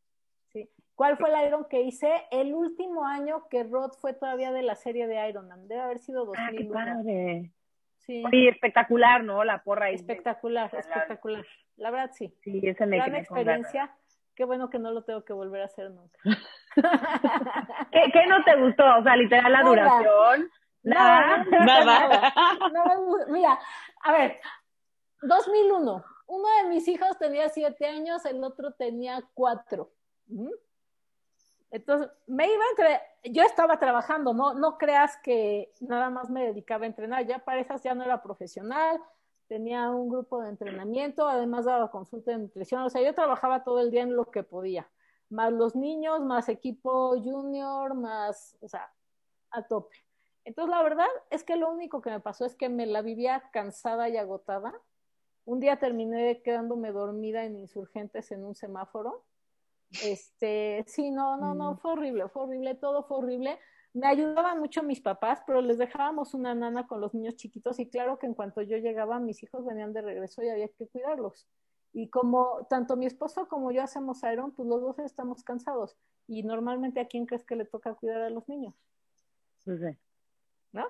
[0.95, 2.09] ¿Cuál fue el Iron que hice?
[2.31, 5.67] El último año que Rod fue todavía de la serie de Ironman.
[5.67, 6.79] Debe haber sido 2001.
[6.79, 7.51] Ah, qué
[7.97, 8.23] Sí.
[8.29, 8.47] sí.
[8.47, 9.43] espectacular, ¿no?
[9.43, 9.95] La porra ahí.
[9.95, 11.45] Espectacular, espectacular.
[11.77, 12.35] La verdad, sí.
[12.43, 13.95] Sí, ese me Gran experiencia.
[14.35, 16.19] Qué bueno que no lo tengo que volver a hacer nunca.
[17.91, 18.83] ¿Qué, ¿Qué, no te gustó?
[18.97, 20.51] O sea, literal, la duración.
[20.83, 21.45] Nada.
[21.45, 22.33] Nada.
[22.71, 22.95] nada.
[23.29, 23.57] Mira,
[24.03, 24.39] a ver,
[25.21, 26.03] 2001.
[26.27, 29.91] Uno de mis hijos tenía siete años, el otro tenía cuatro.
[31.71, 33.01] Entonces, me iba entre,
[33.31, 37.61] yo estaba trabajando, no, no creas que nada más me dedicaba a entrenar, ya para
[37.61, 39.01] esas ya no era profesional,
[39.47, 43.79] tenía un grupo de entrenamiento, además daba consulta de nutrición, o sea, yo trabajaba todo
[43.79, 44.87] el día en lo que podía,
[45.29, 48.91] más los niños, más equipo junior, más, o sea,
[49.49, 49.97] a tope.
[50.45, 53.49] Entonces, la verdad es que lo único que me pasó es que me la vivía
[53.51, 54.73] cansada y agotada.
[55.45, 59.23] Un día terminé quedándome dormida en insurgentes en un semáforo
[60.01, 63.59] este, sí, no, no, no, fue horrible, fue horrible, todo fue horrible.
[63.93, 67.89] Me ayudaban mucho mis papás, pero les dejábamos una nana con los niños chiquitos y
[67.89, 71.47] claro que en cuanto yo llegaba, mis hijos venían de regreso y había que cuidarlos.
[71.93, 75.95] Y como tanto mi esposo como yo hacemos Iron, pues los dos estamos cansados.
[76.27, 78.73] Y normalmente a quién crees que le toca cuidar a los niños?
[79.63, 79.95] Pues sí.
[80.71, 80.87] ¿No?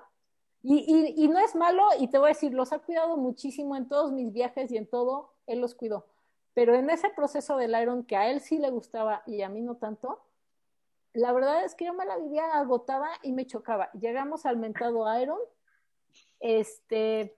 [0.65, 4.13] Y, no es malo, y te voy a decir, los ha cuidado muchísimo en todos
[4.13, 6.07] mis viajes y en todo, él los cuidó.
[6.53, 9.61] Pero en ese proceso del Iron que a él sí le gustaba y a mí
[9.61, 10.23] no tanto,
[11.11, 13.91] la verdad es que yo me la vivía agotada y me chocaba.
[13.91, 15.39] Llegamos al mentado Iron,
[16.39, 17.37] este,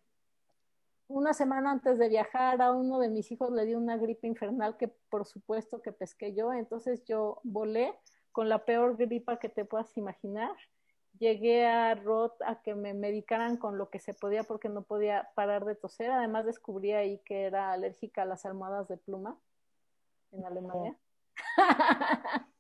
[1.07, 4.78] una semana antes de viajar a uno de mis hijos le dio una gripe infernal
[4.78, 7.93] que por supuesto que pesqué yo, entonces yo volé
[8.32, 10.55] con la peor gripa que te puedas imaginar
[11.20, 15.30] llegué a Rod a que me medicaran con lo que se podía porque no podía
[15.36, 16.11] parar de toser.
[16.11, 19.38] Además descubrí ahí que era alérgica a las almohadas de pluma
[20.32, 20.95] en Alemania.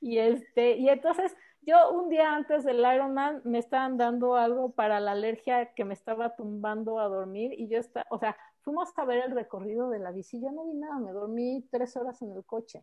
[0.00, 5.00] y este, y entonces yo un día antes del Ironman me estaban dando algo para
[5.00, 9.04] la alergia que me estaba tumbando a dormir y yo estaba, o sea, fuimos a
[9.04, 12.32] ver el recorrido de la bici, yo no vi nada, me dormí tres horas en
[12.32, 12.82] el coche.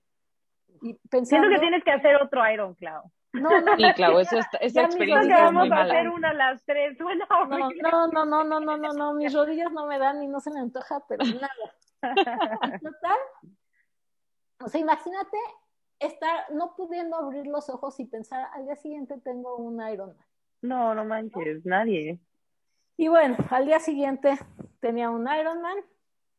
[0.82, 3.12] Y pensando, Siento que tienes que hacer otro Iron, Clau.
[3.34, 5.94] No, no, sí, eso está, esa experiencia es vamos muy a mala.
[5.94, 7.82] hacer una a las tres, suena horrible.
[7.90, 10.52] No, no, no, no, no, no, no, mis rodillas no me dan y no se
[10.52, 11.50] me antoja, pero nada.
[12.82, 13.20] Total.
[14.60, 15.38] O sea, imagínate
[16.00, 20.26] estar no pudiendo abrir los ojos y pensar al día siguiente tengo un Ironman.
[20.62, 22.20] No, no manches, nadie.
[22.98, 24.38] Y bueno, al día siguiente
[24.80, 25.78] tenía un Ironman,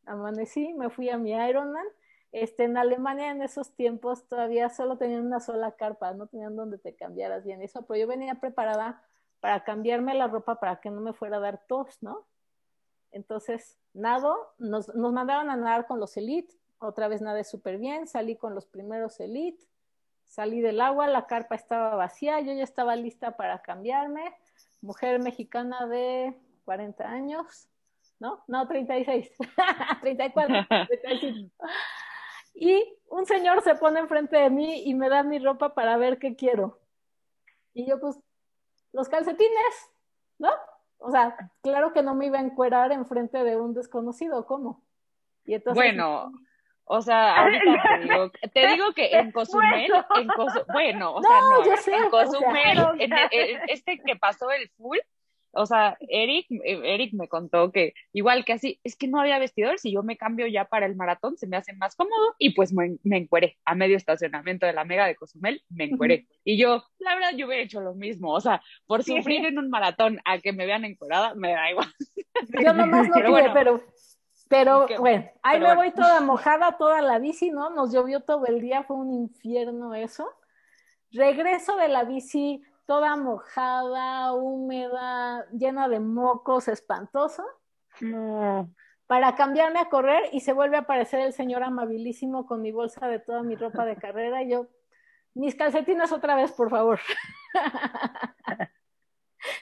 [0.07, 1.87] amanecí, me fui a mi Ironman.
[2.33, 6.79] Este, en Alemania en esos tiempos todavía solo tenían una sola carpa, no tenían donde
[6.79, 9.03] te cambiaras bien eso, pero yo venía preparada
[9.41, 12.25] para cambiarme la ropa para que no me fuera a dar tos, ¿no?
[13.11, 18.09] Entonces, nado, nos, nos mandaron a nadar con los elite, otra vez nadé súper bien,
[18.09, 19.63] salí con los primeros elite,
[20.25, 24.35] salí del agua, la carpa estaba vacía, yo ya estaba lista para cambiarme,
[24.81, 27.69] mujer mexicana de 40 años,
[28.19, 28.43] ¿no?
[28.47, 29.31] No, 36,
[30.01, 31.51] 34, 35.
[32.55, 36.19] Y un señor se pone enfrente de mí y me da mi ropa para ver
[36.19, 36.79] qué quiero.
[37.75, 38.19] Y yo, pues,
[38.93, 39.91] los calcetines,
[40.39, 40.51] ¿no?
[40.99, 44.85] O sea, claro que no me iba a encuerar enfrente de un desconocido, ¿cómo?
[45.45, 46.33] Y entonces, bueno,
[46.85, 51.41] o sea, ahorita te digo, te digo que en Cozumel, en Cozumel, bueno, o sea,
[51.41, 53.13] no, en Cozumel, en,
[53.69, 54.99] este que pasó el full,
[55.53, 59.39] o sea, Eric, eh, Eric me contó que igual que así, es que no había
[59.39, 62.55] vestidor, si yo me cambio ya para el maratón, se me hace más cómodo y
[62.55, 66.27] pues me, me encueré a medio estacionamiento de la Mega de Cozumel, me encueré.
[66.45, 69.71] Y yo, la verdad, yo hubiera hecho lo mismo, o sea, por sufrir en un
[69.71, 71.93] maratón a que me vean encuerada, me da igual.
[72.67, 73.81] Yo nomás no pero, pero,
[74.49, 77.71] pero bueno, ahí me voy toda mojada, toda la bici, ¿no?
[77.71, 80.29] Nos llovió todo el día, fue un infierno eso.
[81.11, 87.45] Regreso de la bici toda mojada, húmeda, llena de mocos, espantoso.
[88.01, 88.71] No.
[89.07, 93.07] Para cambiarme a correr y se vuelve a aparecer el señor amabilísimo con mi bolsa
[93.09, 94.69] de toda mi ropa de carrera y yo,
[95.35, 97.01] mis calcetines otra vez, por favor.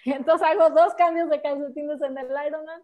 [0.04, 2.82] y entonces hago dos cambios de calcetines en el Ironman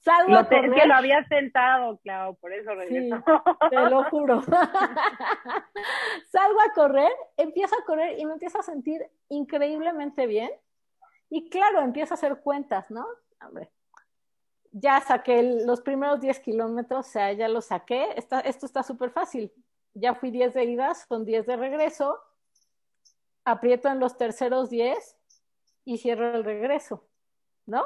[0.00, 0.72] Salgo a correr.
[0.72, 3.22] que lo había sentado, claro, por eso regresó.
[3.70, 4.42] te lo juro.
[6.30, 10.50] Salgo a correr, empiezo a correr y me empiezo a sentir increíblemente bien.
[11.30, 13.06] Y claro, empiezo a hacer cuentas, ¿no?
[13.46, 13.70] Hombre,
[14.72, 18.14] ya saqué los primeros 10 kilómetros, o sea, ya lo saqué.
[18.16, 19.52] esto está súper fácil.
[19.94, 22.18] Ya fui 10 de ida, son 10 de regreso.
[23.44, 25.16] Aprieto en los terceros 10
[25.84, 27.04] y cierro el regreso,
[27.68, 27.84] ¿no?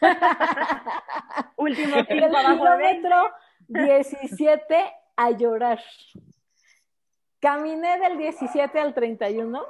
[1.56, 3.30] Último kilómetro
[3.68, 5.80] 17 a llorar.
[7.40, 9.62] Caminé del 17 al 31.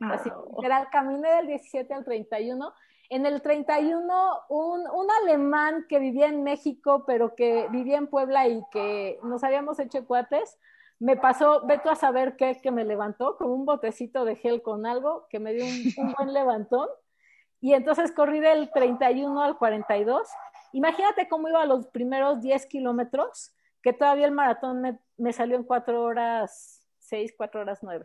[0.00, 0.30] Así,
[0.62, 2.72] era, caminé del 17 al 31.
[3.10, 8.46] En el 31, un, un alemán que vivía en México, pero que vivía en Puebla
[8.48, 10.58] y que nos habíamos hecho cuates,
[10.98, 14.86] me pasó, veto a saber qué, que me levantó con un botecito de gel con
[14.86, 15.64] algo, que me dio
[15.96, 16.88] un buen levantón.
[17.64, 20.28] Y entonces corrí del 31 al 42.
[20.72, 26.02] Imagínate cómo iba los primeros 10 kilómetros, que todavía el maratón me, salió en 4
[26.02, 28.04] horas 6, 4 horas 9.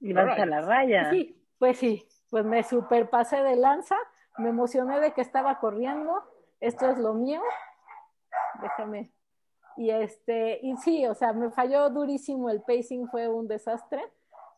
[0.00, 1.10] Y vas a la raya.
[1.10, 3.96] Sí, pues sí, pues me superpasé de lanza,
[4.38, 6.22] me emocioné de que estaba corriendo,
[6.60, 7.42] esto es lo mío,
[8.62, 9.12] déjame.
[9.76, 14.02] Y este, y sí, o sea, me falló durísimo el pacing, fue un desastre.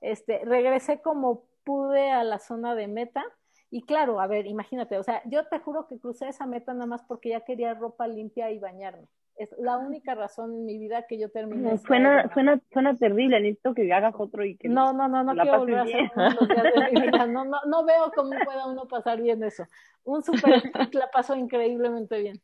[0.00, 3.24] Este, regresé como pude a la zona de meta
[3.70, 6.86] y claro, a ver, imagínate, o sea, yo te juro que crucé esa meta nada
[6.86, 9.08] más porque ya quería ropa limpia y bañarme.
[9.36, 11.70] Es la única razón en mi vida que yo terminé.
[11.70, 14.68] No, suena, suena, suena terrible, necesito que hagas otro y que...
[14.68, 17.26] No, no, no, no quiero volver a hacer los días de mi vida.
[17.28, 19.64] No, no, no veo cómo pueda uno pasar bien eso.
[20.02, 20.62] Un super
[20.92, 22.40] la pasó increíblemente bien.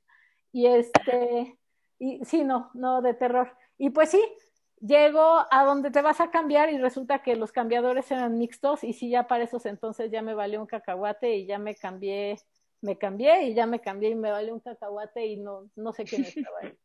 [0.53, 1.59] Y este,
[1.99, 3.57] y sí, no, no, de terror.
[3.77, 4.23] Y pues sí,
[4.87, 8.93] Llego a donde te vas a cambiar y resulta que los cambiadores eran mixtos y
[8.93, 12.37] sí, ya para esos entonces ya me valió un cacahuate y ya me cambié,
[12.83, 16.05] me cambié y ya me cambié y me valió un cacahuate y no, no sé
[16.05, 16.77] quién estaba ahí.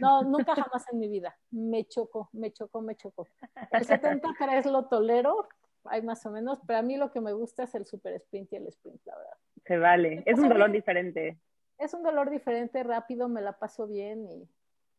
[0.00, 1.36] No, nunca jamás en mi vida.
[1.50, 3.26] Me chocó, me chocó, me chocó.
[3.72, 5.48] El 73 lo tolero,
[5.84, 8.52] hay más o menos, pero a mí lo que me gusta es el super sprint
[8.52, 9.36] y el sprint, la verdad.
[9.64, 11.38] Se vale, es un dolor diferente.
[11.78, 14.48] Es un dolor diferente, rápido, me la paso bien y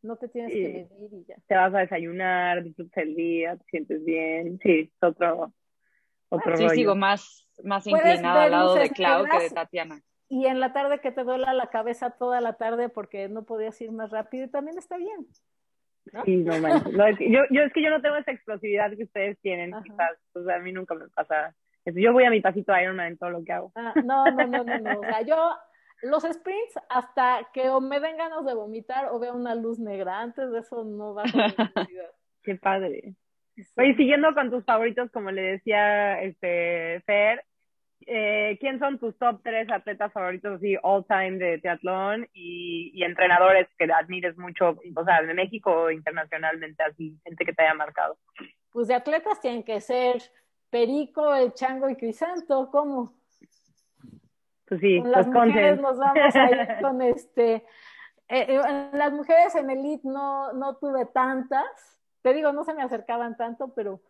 [0.02, 1.36] no te tienes que medir y ya.
[1.46, 4.58] Te vas a desayunar, disfrutas el día, te sientes bien.
[4.62, 5.52] Sí, es otro,
[6.28, 10.02] otro Sí, sigo más, más inclinada al lado de Clau que de Tatiana.
[10.28, 13.80] Y en la tarde que te duela la cabeza toda la tarde porque no podías
[13.80, 15.26] ir más rápido, también está bien.
[16.24, 16.82] Sí, no, man.
[17.20, 20.18] yo, yo es que yo no tengo esa explosividad que ustedes tienen, quizás.
[20.34, 21.54] O sea, a mí nunca me pasa.
[21.84, 23.72] Yo voy a mi pasito Ironman en todo lo que hago.
[23.74, 25.00] Ah, no, no, no, no, no.
[25.00, 25.36] O sea, yo
[26.02, 30.20] los sprints hasta que o me den ganas de vomitar o vea una luz negra.
[30.20, 31.54] Antes de eso no va a ser
[32.42, 33.14] Qué padre.
[33.76, 37.44] Oye, siguiendo con tus favoritos, como le decía este Fer,
[38.06, 43.04] eh, ¿quién son tus top tres atletas favoritos así all time de triatlón y, y,
[43.04, 47.74] entrenadores que admires mucho, o sea, de México o internacionalmente, así, gente que te haya
[47.74, 48.16] marcado?
[48.70, 50.20] Pues de atletas tienen que ser
[50.70, 53.14] Perico, El Chango y Crisanto, ¿cómo?
[54.66, 57.54] Pues sí, con las mujeres nos vamos a ir con este.
[58.28, 62.00] Eh, eh, las mujeres en Elite no, no tuve tantas.
[62.22, 64.00] Te digo, no se me acercaban tanto, pero,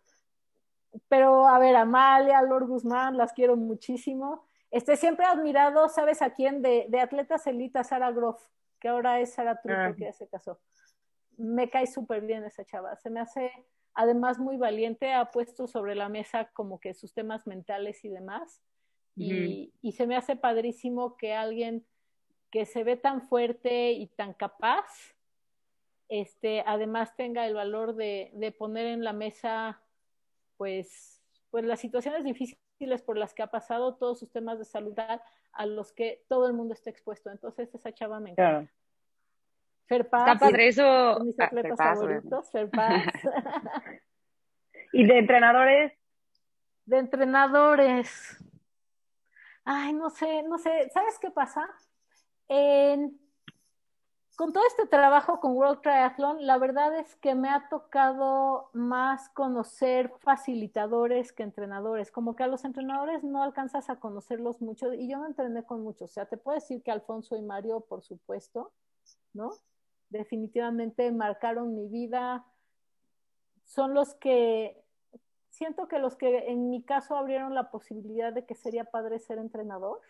[1.08, 4.44] pero a ver, Amalia, Lord Guzmán, las quiero muchísimo.
[4.70, 6.62] Este, siempre he admirado, ¿sabes a quién?
[6.62, 8.42] De, de atletas elite, Sara Groff,
[8.78, 9.92] que ahora es Sara Truco, ah.
[9.96, 10.60] que ya se casó.
[11.36, 12.96] Me cae súper bien esa chava.
[12.96, 13.50] Se me hace,
[13.94, 15.12] además, muy valiente.
[15.12, 18.62] Ha puesto sobre la mesa como que sus temas mentales y demás.
[19.16, 21.84] Y, y, se me hace padrísimo que alguien
[22.50, 24.86] que se ve tan fuerte y tan capaz,
[26.08, 29.80] este, además tenga el valor de, de poner en la mesa,
[30.56, 34.94] pues, pues las situaciones difíciles por las que ha pasado, todos sus temas de salud
[35.52, 37.30] a los que todo el mundo está expuesto.
[37.30, 38.70] Entonces, esa chava me encanta.
[39.86, 40.26] Ferpaz.
[40.26, 41.20] Está padre eso.
[41.20, 43.04] Mis ah, atletas favoritos, Ferpaz.
[44.92, 45.92] ¿Y de entrenadores?
[46.86, 48.38] De entrenadores.
[49.64, 50.90] Ay, no sé, no sé.
[50.92, 51.68] ¿Sabes qué pasa?
[54.36, 59.28] Con todo este trabajo con World Triathlon, la verdad es que me ha tocado más
[59.28, 62.10] conocer facilitadores que entrenadores.
[62.10, 65.82] Como que a los entrenadores no alcanzas a conocerlos mucho y yo no entrené con
[65.82, 66.10] muchos.
[66.10, 68.72] O sea, te puedo decir que Alfonso y Mario, por supuesto,
[69.32, 69.52] ¿no?
[70.08, 72.44] Definitivamente marcaron mi vida.
[73.64, 74.81] Son los que,
[75.52, 79.38] siento que los que en mi caso abrieron la posibilidad de que sería padre ser
[79.38, 80.00] entrenador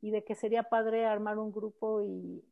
[0.00, 2.42] y de que sería padre armar un grupo y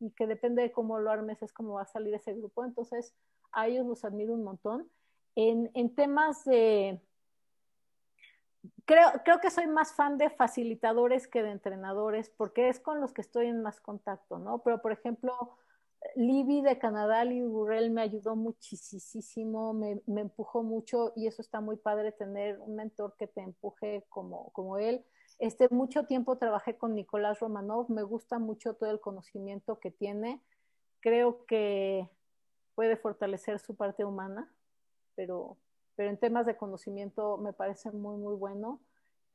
[0.00, 2.64] y que depende de cómo lo armes es cómo va a salir ese grupo.
[2.64, 3.14] Entonces,
[3.52, 4.88] a ellos los admiro un montón.
[5.36, 7.00] En, en temas de...
[8.86, 13.12] Creo, creo que soy más fan de facilitadores que de entrenadores porque es con los
[13.12, 14.58] que estoy en más contacto, ¿no?
[14.62, 15.56] Pero, por ejemplo,
[16.16, 21.60] Libby de Canadá, Libby Burrell, me ayudó muchísimo, me, me, empujó mucho y eso está
[21.60, 25.04] muy padre tener un mentor que te empuje como, como él.
[25.38, 30.40] Este, mucho tiempo trabajé con Nicolás Romanov, me gusta mucho todo el conocimiento que tiene.
[31.00, 32.08] Creo que
[32.74, 34.52] puede fortalecer su parte humana,
[35.14, 35.56] pero,
[35.96, 38.80] pero en temas de conocimiento me parece muy, muy bueno.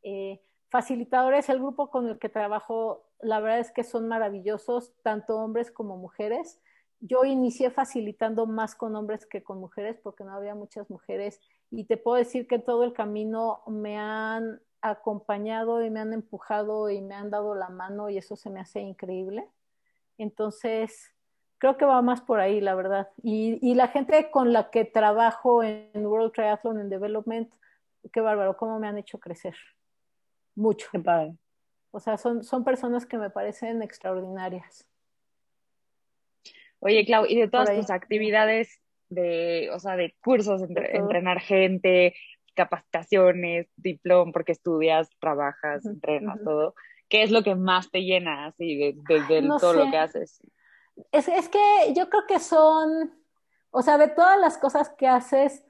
[0.03, 0.41] Eh,
[0.75, 5.71] facilitadores, el grupo con el que trabajo, la verdad es que son maravillosos, tanto hombres
[5.71, 6.59] como mujeres.
[6.99, 11.39] Yo inicié facilitando más con hombres que con mujeres porque no había muchas mujeres
[11.71, 16.89] y te puedo decir que todo el camino me han acompañado y me han empujado
[16.89, 19.47] y me han dado la mano y eso se me hace increíble.
[20.17, 21.15] Entonces,
[21.57, 23.07] creo que va más por ahí, la verdad.
[23.23, 27.49] Y, y la gente con la que trabajo en World Triathlon and Development,
[28.11, 29.55] qué bárbaro, cómo me han hecho crecer.
[30.55, 30.87] Mucho.
[30.91, 31.35] Qué padre.
[31.91, 34.85] O sea, son, son personas que me parecen extraordinarias.
[36.79, 42.15] Oye, Clau, y de todas tus actividades de, o sea, de cursos, entrenar gente,
[42.53, 46.75] capacitaciones, diploma, porque estudias, trabajas, entrenas, todo.
[47.07, 48.97] ¿Qué es lo que más te llena así de,
[49.59, 50.41] todo lo que haces?
[51.11, 51.59] Es, es que
[51.95, 53.13] yo creo que son,
[53.71, 55.63] o sea, de todas las cosas que haces,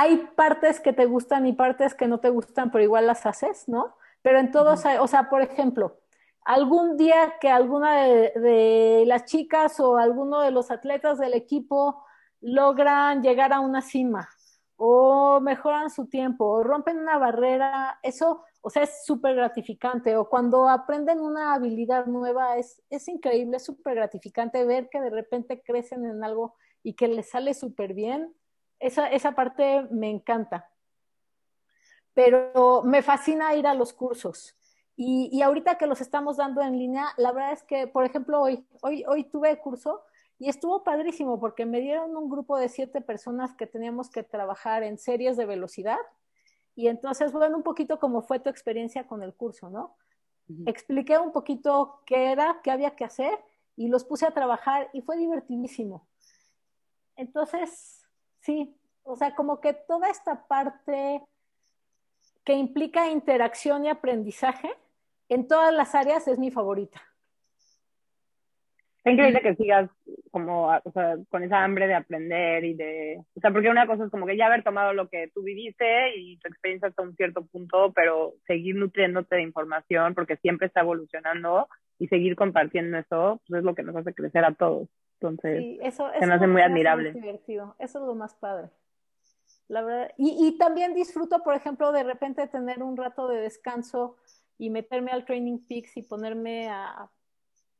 [0.00, 3.68] hay partes que te gustan y partes que no te gustan, pero igual las haces,
[3.68, 3.94] ¿no?
[4.22, 5.98] Pero en todos, hay, o sea, por ejemplo,
[6.42, 12.02] algún día que alguna de, de, las chicas o alguno de los atletas del equipo
[12.40, 14.30] logran llegar a una cima,
[14.76, 20.30] o mejoran su tiempo, o rompen una barrera, eso, o sea, es súper gratificante, o
[20.30, 25.62] cuando aprenden una habilidad nueva, es, es increíble, es súper gratificante ver que de repente
[25.62, 28.34] crecen en algo y que les sale súper bien,
[28.80, 30.68] esa, esa parte me encanta.
[32.14, 34.56] Pero me fascina ir a los cursos.
[34.96, 38.40] Y, y ahorita que los estamos dando en línea, la verdad es que, por ejemplo,
[38.40, 40.02] hoy, hoy, hoy tuve curso
[40.38, 44.82] y estuvo padrísimo porque me dieron un grupo de siete personas que teníamos que trabajar
[44.82, 45.98] en series de velocidad.
[46.74, 49.96] Y entonces, bueno, un poquito cómo fue tu experiencia con el curso, ¿no?
[50.66, 53.38] Expliqué un poquito qué era, qué había que hacer
[53.76, 56.08] y los puse a trabajar y fue divertidísimo.
[57.14, 57.99] Entonces,
[58.40, 58.74] sí,
[59.04, 61.22] o sea, como que toda esta parte
[62.44, 64.70] que implica interacción y aprendizaje
[65.28, 67.00] en todas las áreas es mi favorita.
[69.02, 69.90] Es increíble que sigas
[70.30, 74.04] como, o sea, con esa hambre de aprender y de, o sea, porque una cosa
[74.04, 77.16] es como que ya haber tomado lo que tú viviste y tu experiencia hasta un
[77.16, 81.66] cierto punto, pero seguir nutriéndote de información porque siempre está evolucionando
[81.98, 84.88] y seguir compartiendo eso, pues es lo que nos hace crecer a todos.
[85.20, 87.12] Entonces, sí, eso, se me hace muy admirable.
[87.12, 87.76] Divertido.
[87.78, 88.70] Eso es lo más padre.
[89.68, 90.12] La verdad.
[90.16, 94.16] Y, y también disfruto, por ejemplo, de repente tener un rato de descanso
[94.56, 97.10] y meterme al Training Peaks y ponerme a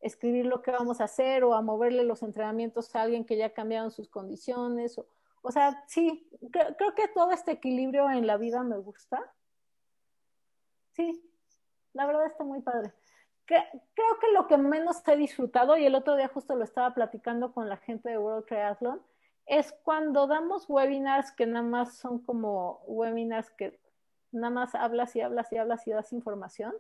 [0.01, 3.53] escribir lo que vamos a hacer o a moverle los entrenamientos a alguien que ya
[3.53, 4.99] cambiaron sus condiciones.
[4.99, 5.07] O,
[5.43, 9.33] o sea, sí, creo, que todo este equilibrio en la vida me gusta.
[10.93, 11.23] Sí,
[11.93, 12.93] la verdad está muy padre.
[13.45, 13.63] creo
[14.21, 17.69] que lo que menos he disfrutado, y el otro día justo lo estaba platicando con
[17.69, 19.03] la gente de World Triathlon,
[19.47, 23.81] es cuando damos webinars que nada más son como webinars que
[24.31, 26.73] nada más hablas y hablas y hablas y das información.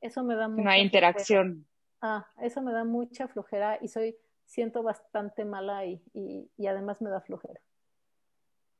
[0.00, 1.66] Eso me da mucha hay interacción.
[2.00, 7.10] Ah, eso me da mucha flojera y soy, siento bastante mala y, y, además me
[7.10, 7.60] da flojera.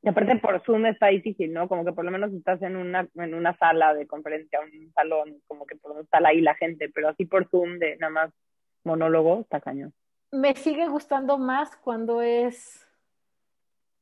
[0.08, 1.68] Y aparte por Zoom está difícil, ¿no?
[1.68, 5.42] Como que por lo menos estás en una, en una sala de conferencia, un salón,
[5.46, 8.10] como que por lo menos está ahí la gente, pero así por Zoom de nada
[8.10, 8.30] más
[8.84, 9.92] monólogo, está cañón.
[10.32, 12.88] Me sigue gustando más cuando es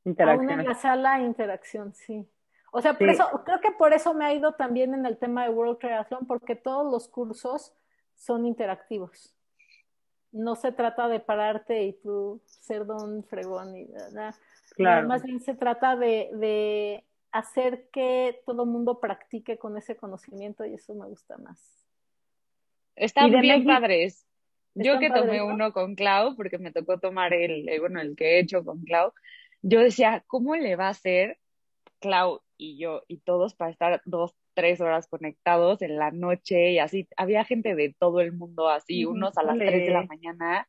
[0.05, 0.49] Interacción.
[0.49, 2.25] Aún en la sala, interacción, sí.
[2.71, 5.43] O sea, por eso, creo que por eso me ha ido también en el tema
[5.43, 7.73] de World Triathlon, porque todos los cursos
[8.15, 9.35] son interactivos.
[10.31, 14.33] No se trata de pararte y tú ser don fregón y nada.
[14.77, 15.07] Claro.
[15.07, 20.65] Más bien se trata de, de hacer que todo el mundo practique con ese conocimiento
[20.65, 21.85] y eso me gusta más.
[22.95, 24.25] Están bien padres.
[24.73, 28.39] Yo que tomé uno con Clau, porque me tocó tomar el, bueno, el que he
[28.39, 29.11] hecho con Clau,
[29.63, 31.39] yo decía, ¿cómo le va a hacer
[31.99, 36.79] Clau y yo y todos para estar dos, tres horas conectados en la noche y
[36.79, 37.07] así?
[37.17, 40.67] Había gente de todo el mundo así, unos a las tres de la mañana.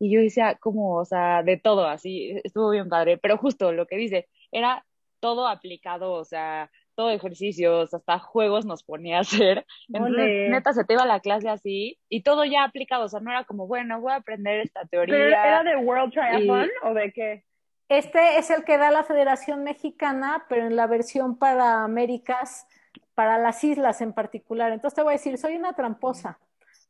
[0.00, 0.96] Y yo decía, ¿cómo?
[0.96, 3.18] O sea, de todo así, estuvo bien padre.
[3.18, 4.84] Pero justo lo que dice, era
[5.20, 9.66] todo aplicado, o sea, todo ejercicios, hasta juegos nos ponía a hacer.
[9.88, 13.20] Entonces, neta, se te iba a la clase así y todo ya aplicado, o sea,
[13.20, 15.16] no era como, bueno, voy a aprender esta teoría.
[15.16, 17.44] ¿Era de World Triathlon o de qué?
[17.90, 22.66] Este es el que da la Federación Mexicana, pero en la versión para Américas,
[23.14, 24.72] para las islas en particular.
[24.72, 26.38] Entonces te voy a decir, soy una tramposa,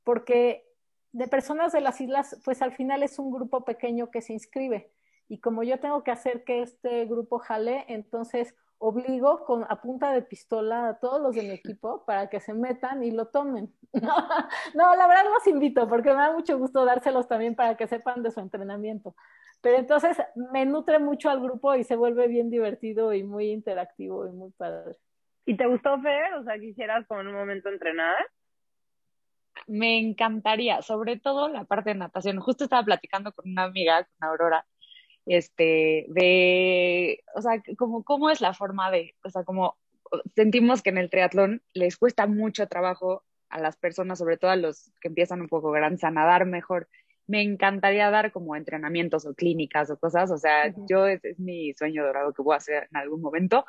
[0.04, 0.69] porque
[1.12, 4.92] de personas de las islas, pues al final es un grupo pequeño que se inscribe.
[5.28, 10.10] Y como yo tengo que hacer que este grupo jale, entonces obligo con a punta
[10.12, 13.72] de pistola a todos los de mi equipo para que se metan y lo tomen.
[14.02, 14.14] No,
[14.74, 18.22] no, la verdad los invito porque me da mucho gusto dárselos también para que sepan
[18.22, 19.14] de su entrenamiento.
[19.60, 20.16] Pero entonces
[20.52, 24.50] me nutre mucho al grupo y se vuelve bien divertido y muy interactivo y muy
[24.52, 24.96] padre.
[25.44, 26.34] ¿Y te gustó, Fer?
[26.34, 28.16] O sea, ¿quisieras como en un momento entrenar?
[29.66, 32.40] Me encantaría, sobre todo la parte de natación.
[32.40, 34.66] Justo estaba platicando con una amiga, con Aurora,
[35.26, 39.76] este, de, o sea, como, cómo es la forma de, o sea, como
[40.34, 44.56] sentimos que en el triatlón les cuesta mucho trabajo a las personas, sobre todo a
[44.56, 46.88] los que empiezan un poco grandes, a nadar mejor
[47.30, 52.04] me encantaría dar como entrenamientos o clínicas o cosas, o sea, yo es, mi sueño
[52.04, 53.64] dorado que voy a hacer en algún momento.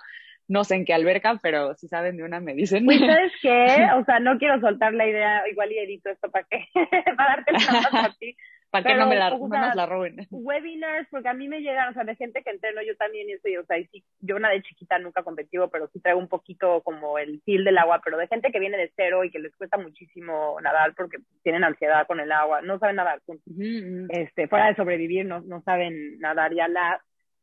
[0.47, 2.85] No sé en qué alberca, pero si saben de una me dicen.
[2.85, 3.65] Pues, ¿sabes qué?
[3.97, 6.65] O sea, no quiero soltar la idea, igual y edito esto para qué,
[7.17, 7.51] para darte
[7.91, 8.35] a ti,
[8.71, 10.15] para que no me la, no la roben.
[10.31, 13.33] Webinars, porque a mí me llegan, o sea, de gente que entreno, yo también, y
[13.33, 16.29] estoy, o sea, y sí, yo una de chiquita nunca competido, pero sí traigo un
[16.29, 19.39] poquito como el feel del agua, pero de gente que viene de cero y que
[19.39, 23.21] les cuesta muchísimo nadar porque tienen ansiedad con el agua, no saben nadar,
[24.09, 27.01] este, fuera de sobrevivir, no, no saben nadar, ya la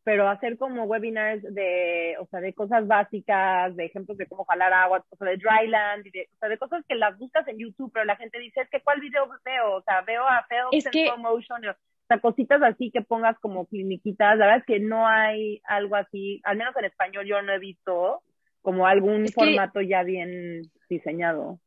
[0.08, 4.72] pero hacer como webinars de, o sea, de cosas básicas, de ejemplos de cómo jalar
[4.72, 7.90] agua, o sea, de dryland, de, o sea, de cosas que las buscas en YouTube,
[7.92, 9.74] pero la gente dice, es que ¿cuál video veo?
[9.74, 11.74] O sea, veo a Phelps en slow motion, o
[12.08, 16.40] sea, cositas así que pongas como cliniquitas, la verdad es que no hay algo así,
[16.44, 18.22] al menos en español yo no he visto
[18.62, 21.58] como algún formato ya bien diseñado.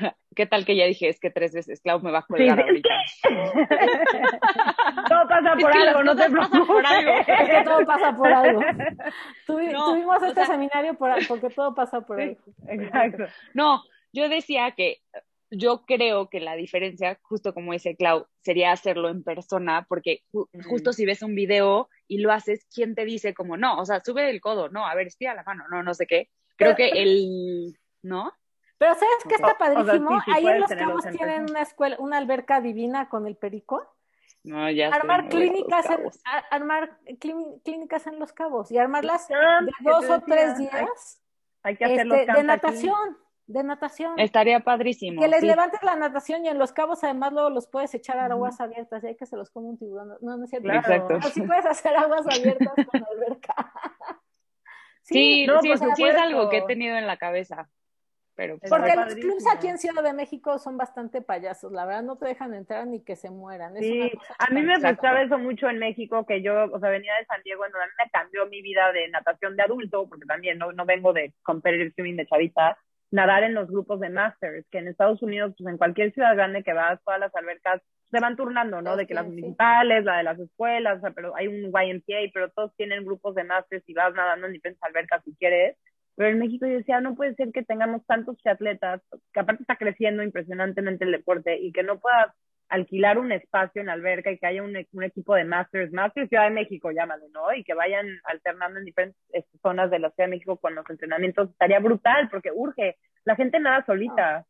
[0.36, 2.88] ¿Qué tal que ya dije, es que tres veces Clau me va a colgar ahorita?
[5.08, 6.66] todo pasa por algo, no te preocupes.
[6.66, 7.12] Por algo.
[7.12, 8.60] Es que todo pasa por algo.
[9.46, 12.40] tuvimos este seminario por, porque todo pasa por algo.
[12.68, 13.24] Exacto.
[13.54, 13.82] No,
[14.12, 14.98] yo decía que
[15.50, 20.22] yo creo que la diferencia, justo como dice Clau, sería hacerlo en persona, porque
[20.68, 23.78] justo si ves un video y lo haces, ¿quién te dice como no?
[23.80, 26.28] O sea, sube el codo, no, a ver, estira la mano, no, no sé qué.
[26.56, 28.32] Creo que el, ¿no?
[28.80, 30.18] Pero ¿sabes qué está padrísimo?
[30.34, 33.86] Ahí en Los Cabos tienen una escuela, una alberca divina con el perico.
[34.42, 36.00] No, ya armar clínicas en,
[36.50, 36.98] armar
[37.62, 39.36] clínicas en Los Cabos y armarlas de
[39.80, 41.20] dos o tres días
[41.62, 43.18] hay, que hacerlo este, de natación.
[43.46, 44.18] De natación.
[44.18, 45.20] Estaría padrísimo.
[45.20, 48.26] Que les levantes la natación y en los cabos además luego los puedes echar a
[48.26, 50.16] aguas abiertas y hay que se los come un tiburón.
[50.22, 50.72] No, no es cierto.
[50.72, 51.18] Exacto.
[51.20, 53.54] Así puedes hacer aguas abiertas con la alberca.
[55.02, 57.68] sí, sí, pues, sí es algo que he tenido en la cabeza.
[58.68, 62.26] Porque los clubs aquí en Ciudad de México son bastante payasos, la verdad no te
[62.26, 63.74] dejan entrar ni que se mueran.
[63.76, 67.26] sí, a mí me gustaba eso mucho en México, que yo, o sea, venía de
[67.26, 70.72] San Diego, en donde me cambió mi vida de natación de adulto, porque también no,
[70.72, 72.78] no vengo de competitive swimming de chavita,
[73.10, 76.62] nadar en los grupos de masters, que en Estados Unidos, pues en cualquier ciudad grande
[76.62, 78.96] que vas, todas las albercas se van turnando, ¿no?
[78.96, 82.50] De que las municipales, la de las escuelas, o sea, pero hay un YMCA, pero
[82.50, 85.76] todos tienen grupos de masters y vas nadando en diferentes albercas si quieres
[86.16, 89.00] pero en México yo decía, no puede ser que tengamos tantos atletas,
[89.32, 92.34] que aparte está creciendo impresionantemente el deporte y que no puedas
[92.68, 96.44] alquilar un espacio en alberca y que haya un, un, equipo de Masters, Masters Ciudad
[96.44, 97.52] de México, llámalo, ¿no?
[97.52, 100.88] Y que vayan alternando en diferentes este, zonas de la Ciudad de México con los
[100.88, 104.46] entrenamientos, estaría brutal porque urge, la gente nada solita.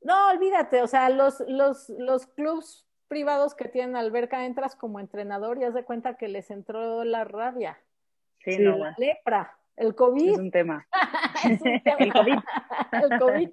[0.00, 5.58] No, olvídate, o sea, los, los, los clubs privados que tienen alberca entras como entrenador
[5.58, 7.78] y haz de cuenta que les entró la rabia.
[8.44, 8.76] Sí, no.
[8.76, 10.32] La lepra, el COVID.
[10.32, 10.86] Es un tema.
[11.44, 11.96] es un tema.
[11.98, 12.38] el COVID.
[12.92, 13.50] el COVID.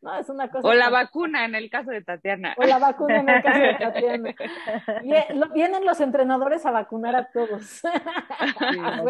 [0.00, 0.66] No, es una cosa.
[0.66, 2.54] O la vacuna en el caso de Tatiana.
[2.56, 4.34] O la vacuna en el caso de Tatiana.
[5.54, 7.62] Vienen los entrenadores a vacunar a todos.
[7.66, 7.88] Sí,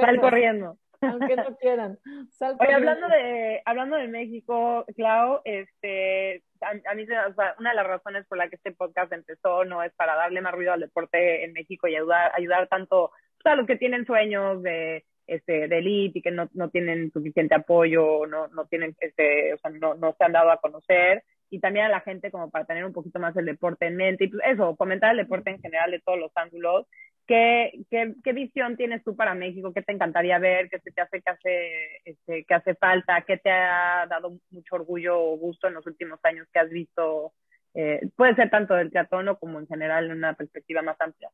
[0.00, 0.78] sal corriendo.
[1.02, 1.98] Aunque no quieran.
[2.32, 7.76] Sal Oye, hablando de, hablando de México, Clau, este, a, mí o sea, una de
[7.76, 10.80] las razones por la que este podcast empezó no es para darle más ruido al
[10.80, 13.11] deporte en México y ayudar, ayudar tanto
[13.44, 17.55] a los que tienen sueños de este, de elite y que no, no tienen suficiente
[17.55, 21.61] apoyo, no, no tienen, este, o sea, no, no se han dado a conocer, y
[21.61, 24.29] también a la gente como para tener un poquito más el deporte en mente, y
[24.29, 26.87] pues eso, comentar el deporte en general de todos los ángulos.
[27.27, 29.72] ¿Qué, qué, qué visión tienes tú para México?
[29.72, 30.68] ¿Qué te encantaría ver?
[30.70, 33.22] ¿Qué te hace que hace, este, que hace falta?
[33.22, 37.33] ¿Qué te ha dado mucho orgullo o gusto en los últimos años que has visto?
[37.74, 41.29] Eh, puede ser tanto del teatro como en general en una perspectiva más amplia.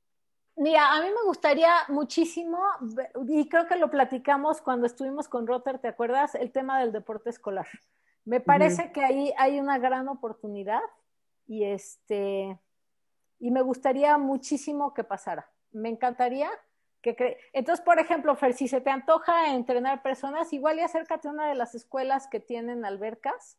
[0.57, 2.59] Mira, a mí me gustaría muchísimo,
[3.27, 6.35] y creo que lo platicamos cuando estuvimos con Rotter, ¿te acuerdas?
[6.35, 7.67] El tema del deporte escolar.
[8.25, 10.81] Me parece que ahí hay una gran oportunidad
[11.47, 12.61] y este
[13.41, 15.51] y me gustaría muchísimo que pasara.
[15.73, 16.49] Me encantaría
[17.01, 21.33] que entonces, por ejemplo, Fer, si se te antoja entrenar personas, igual y acércate a
[21.33, 23.59] una de las escuelas que tienen albercas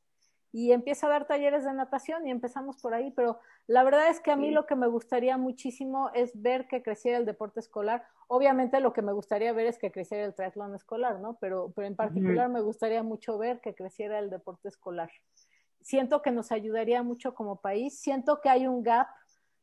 [0.55, 4.19] y empieza a dar talleres de natación y empezamos por ahí, pero la verdad es
[4.19, 8.05] que a mí lo que me gustaría muchísimo es ver que creciera el deporte escolar.
[8.27, 11.39] Obviamente lo que me gustaría ver es que creciera el triatlón escolar, ¿no?
[11.41, 15.09] Pero, pero en particular me gustaría mucho ver que creciera el deporte escolar.
[15.81, 19.07] Siento que nos ayudaría mucho como país, siento que hay un gap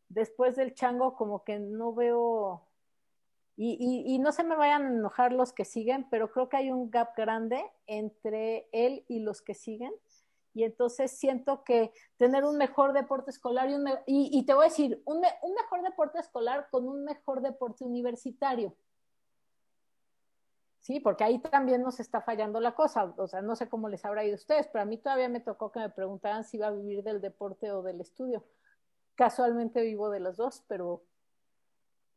[0.08, 2.66] después del chango como que no veo
[3.56, 6.56] y, y, y, no se me vayan a enojar los que siguen, pero creo que
[6.56, 9.92] hay un gap grande entre él y los que siguen
[10.52, 14.68] y entonces siento que tener un mejor deporte escolar y, un y, te voy a
[14.68, 18.74] decir, un, un, mejor deporte escolar con un mejor deporte universitario.
[20.80, 23.14] Sí, porque ahí también nos está fallando la cosa.
[23.16, 25.40] O sea, no sé cómo les habrá ido a ustedes, pero a mí todavía me
[25.40, 28.44] tocó que me preguntaran si iba a vivir del deporte o del estudio.
[29.14, 31.02] Casualmente vivo de los dos, pero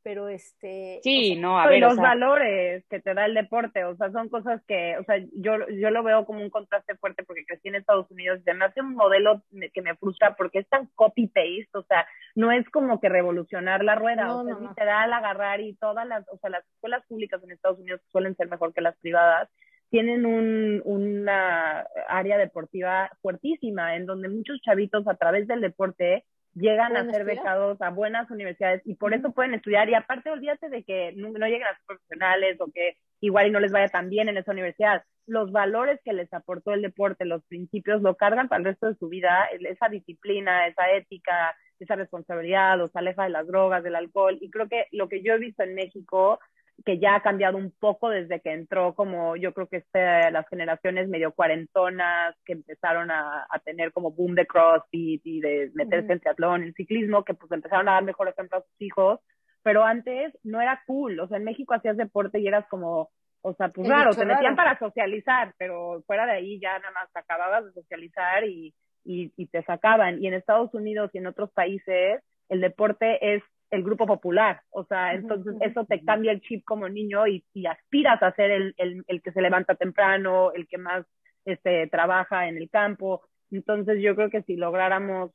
[0.03, 4.11] pero este sí no a ver los valores que te da el deporte o sea
[4.11, 7.69] son cosas que o sea yo yo lo veo como un contraste fuerte porque crecí
[7.69, 9.41] en Estados Unidos y me hace un modelo
[9.73, 13.83] que me frustra porque es tan copy paste o sea no es como que revolucionar
[13.83, 17.41] la rueda o sea no, literal agarrar y todas las o sea las escuelas públicas
[17.43, 19.49] en Estados Unidos suelen ser mejor que las privadas
[19.89, 26.25] tienen un, una área deportiva fuertísima en donde muchos chavitos a través del deporte
[26.55, 29.89] llegan a ser becados a buenas universidades y por eso pueden estudiar.
[29.89, 33.59] Y aparte, olvídate de que no, lleguen a ser profesionales o que igual y no
[33.59, 35.03] les vaya tan bien en esa universidad.
[35.25, 38.95] Los valores que les aportó el deporte, los principios, lo cargan para el resto de
[38.95, 44.37] su vida, esa disciplina, esa ética, esa responsabilidad, los aleja de las drogas, del alcohol.
[44.41, 46.39] Y creo que lo que yo he visto en México
[46.85, 50.47] que ya ha cambiado un poco desde que entró, como yo creo que este, las
[50.49, 56.13] generaciones medio cuarentonas que empezaron a, a tener como boom de crossfit y de meterse
[56.13, 59.19] en triatlón, en ciclismo, que pues empezaron a dar mejor ejemplo a sus hijos,
[59.61, 63.09] pero antes no era cool, o sea, en México hacías deporte y eras como,
[63.41, 67.09] o sea, pues raro, te metían para socializar, pero fuera de ahí ya nada más
[67.13, 68.73] acababas de socializar y,
[69.05, 70.21] y, y te sacaban.
[70.21, 73.43] Y en Estados Unidos y en otros países, el deporte es
[73.73, 78.21] el grupo popular, o sea, entonces eso te cambia el chip como niño y, aspiras
[78.21, 81.03] a ser el, el, el, que se levanta temprano, el que más
[81.43, 83.23] este, trabaja en el campo.
[83.49, 85.31] Entonces yo creo que si lográramos,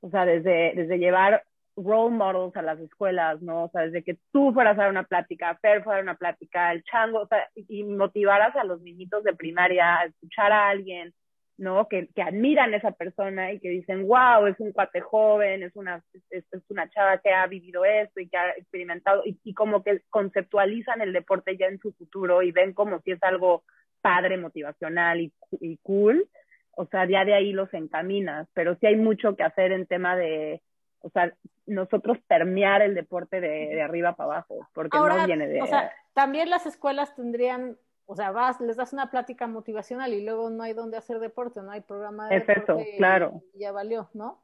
[0.00, 1.44] o sea, desde, desde llevar
[1.76, 3.64] role models a las escuelas, ¿no?
[3.64, 6.72] O sea, desde que tú fueras a dar una plática, Fer fuera a una plática,
[6.72, 11.14] el chango, o sea, y motivaras a los niñitos de primaria a escuchar a alguien,
[11.58, 11.88] ¿no?
[11.88, 15.74] Que, que admiran a esa persona y que dicen, wow, es un cuate joven, es
[15.74, 19.82] una, es, una chava que ha vivido esto y que ha experimentado, y, y, como
[19.82, 23.64] que conceptualizan el deporte ya en su futuro y ven como si es algo
[24.00, 26.28] padre, motivacional y, y cool,
[26.70, 30.14] o sea, ya de ahí los encaminas, pero sí hay mucho que hacer en tema
[30.14, 30.62] de,
[31.00, 31.34] o sea,
[31.66, 35.60] nosotros permear el deporte de, de arriba para abajo, porque no viene de...
[35.60, 37.76] O sea, también las escuelas tendrían
[38.10, 41.60] o sea, vas, les das una plática motivacional y luego no hay donde hacer deporte,
[41.60, 42.94] no hay programa de es deporte.
[42.96, 43.42] claro.
[43.52, 44.42] ya valió, ¿no?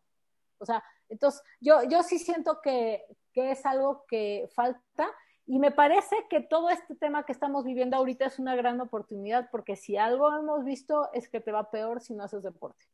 [0.58, 5.08] O sea, entonces yo, yo sí siento que, que es algo que falta
[5.46, 9.48] Y me parece que todo este tema que estamos viviendo ahorita es una gran oportunidad
[9.50, 12.84] porque si algo hemos visto es que te va peor si no haces deporte.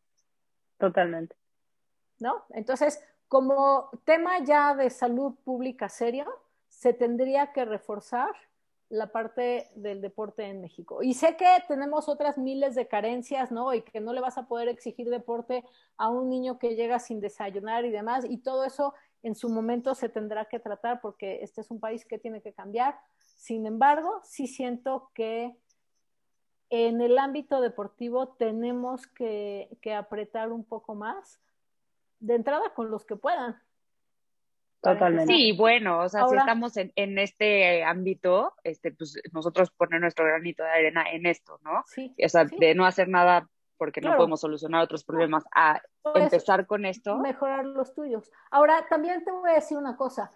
[0.78, 1.34] Totalmente.
[2.20, 2.44] ¿No?
[2.50, 6.26] Entonces, como tema ya de salud pública serio,
[6.68, 8.30] se tendría que reforzar
[8.90, 11.02] la parte del deporte en México.
[11.02, 13.72] Y sé que tenemos otras miles de carencias, ¿no?
[13.72, 15.64] Y que no le vas a poder exigir deporte
[15.96, 18.24] a un niño que llega sin desayunar y demás.
[18.28, 18.92] Y todo eso
[19.22, 22.52] en su momento se tendrá que tratar porque este es un país que tiene que
[22.52, 22.98] cambiar.
[23.36, 25.56] Sin embargo, sí siento que
[26.68, 31.40] en el ámbito deportivo tenemos que, apretar un poco más,
[32.18, 33.60] de entrada con los que puedan.
[34.80, 35.32] Totalmente.
[35.32, 40.24] Sí, bueno, o sea, si estamos en, en, este ámbito, este, pues nosotros poner nuestro
[40.24, 41.84] granito de arena en esto, ¿no?
[41.86, 42.14] Sí.
[42.24, 43.48] O sea, de no hacer nada
[43.80, 45.80] porque no podemos solucionar otros problemas, a
[46.14, 47.16] empezar con esto.
[47.16, 48.30] Mejorar los tuyos.
[48.50, 50.30] Ahora, también te voy a decir una cosa.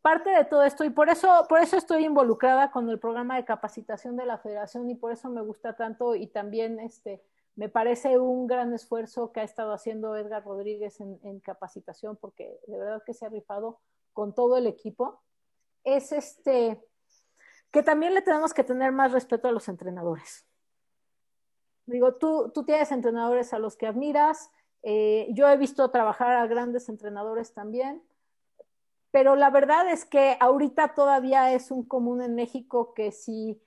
[0.00, 3.44] Parte de todo esto, y por eso, por eso estoy involucrada con el programa de
[3.44, 7.20] capacitación de la federación y por eso me gusta tanto y también este,
[7.56, 12.78] me parece un gran esfuerzo que ha estado haciendo Edgar Rodríguez en, capacitación, porque de
[12.78, 13.80] verdad que se ha rifado
[14.12, 15.20] con todo el equipo,
[15.84, 16.82] es este
[17.70, 20.46] que también le tenemos que tener más respeto a los entrenadores.
[21.86, 24.50] Digo, tú, tú tienes entrenadores a los que admiras,
[24.82, 28.02] eh, yo he visto trabajar a grandes entrenadores también,
[29.10, 33.60] pero la verdad es que ahorita todavía es un común en México que si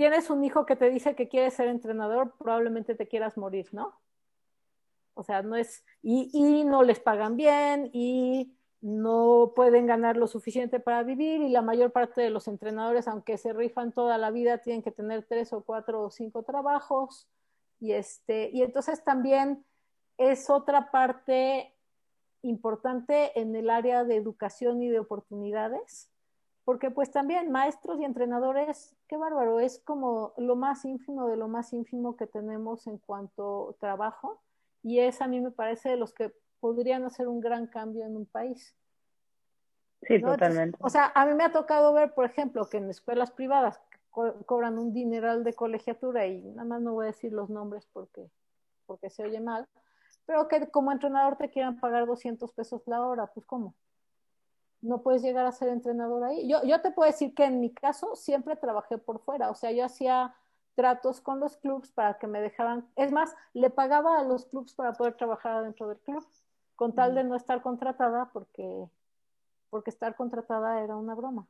[0.00, 4.00] tienes un hijo que te dice que quiere ser entrenador, probablemente te quieras morir, ¿no?
[5.12, 10.26] O sea, no es, y, y no les pagan bien y no pueden ganar lo
[10.26, 14.30] suficiente para vivir y la mayor parte de los entrenadores, aunque se rifan toda la
[14.30, 17.28] vida, tienen que tener tres o cuatro o cinco trabajos
[17.78, 19.66] y, este, y entonces también
[20.16, 21.74] es otra parte
[22.40, 26.09] importante en el área de educación y de oportunidades,
[26.70, 31.48] porque pues también maestros y entrenadores, qué bárbaro, es como lo más ínfimo de lo
[31.48, 34.40] más ínfimo que tenemos en cuanto trabajo
[34.80, 38.16] y es a mí me parece de los que podrían hacer un gran cambio en
[38.16, 38.76] un país.
[40.02, 40.78] Sí, totalmente.
[40.80, 43.80] o sea, a mí me ha tocado ver, por ejemplo, que en escuelas privadas
[44.46, 48.30] cobran un dineral de colegiatura y nada más no voy a decir los nombres porque,
[48.86, 49.66] porque se oye mal,
[50.24, 53.74] pero que como entrenador te quieran pagar 200 pesos la hora, pues ¿cómo?
[54.82, 56.48] No puedes llegar a ser entrenador ahí.
[56.48, 59.72] Yo, yo te puedo decir que en mi caso siempre trabajé por fuera, o sea,
[59.72, 60.34] yo hacía
[60.74, 64.72] tratos con los clubs para que me dejaran, es más, le pagaba a los clubs
[64.74, 66.26] para poder trabajar dentro del club,
[66.76, 68.88] con tal de no estar contratada porque,
[69.68, 71.46] porque estar contratada era una broma.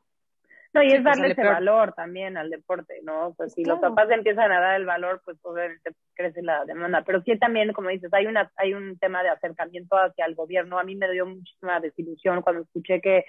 [0.74, 3.34] No, y es pues, darle ese valor también al deporte, ¿no?
[3.36, 7.02] Pues si los papás empiezan a dar el valor, pues obviamente crece la demanda.
[7.04, 10.78] Pero sí también, como dices, hay una hay un tema de acercamiento hacia el gobierno.
[10.78, 13.24] A mí me dio muchísima desilusión cuando escuché que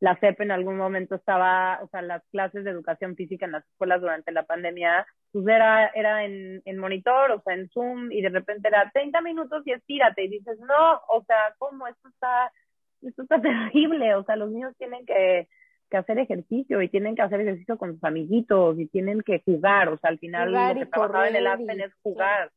[0.00, 3.64] la CEP en algún momento estaba, o sea, las clases de educación física en las
[3.64, 8.20] escuelas durante la pandemia, pues era, era en, en monitor, o sea, en Zoom, y
[8.20, 11.86] de repente era 30 minutos y estírate, y dices, no, o sea, ¿cómo?
[11.86, 12.50] Esto está,
[13.02, 15.46] esto está terrible, o sea, los niños tienen que
[15.92, 19.90] que hacer ejercicio y tienen que hacer ejercicio con sus amiguitos y tienen que jugar,
[19.90, 22.50] o sea, al final lo que trabajaba en el Aspen es jugar.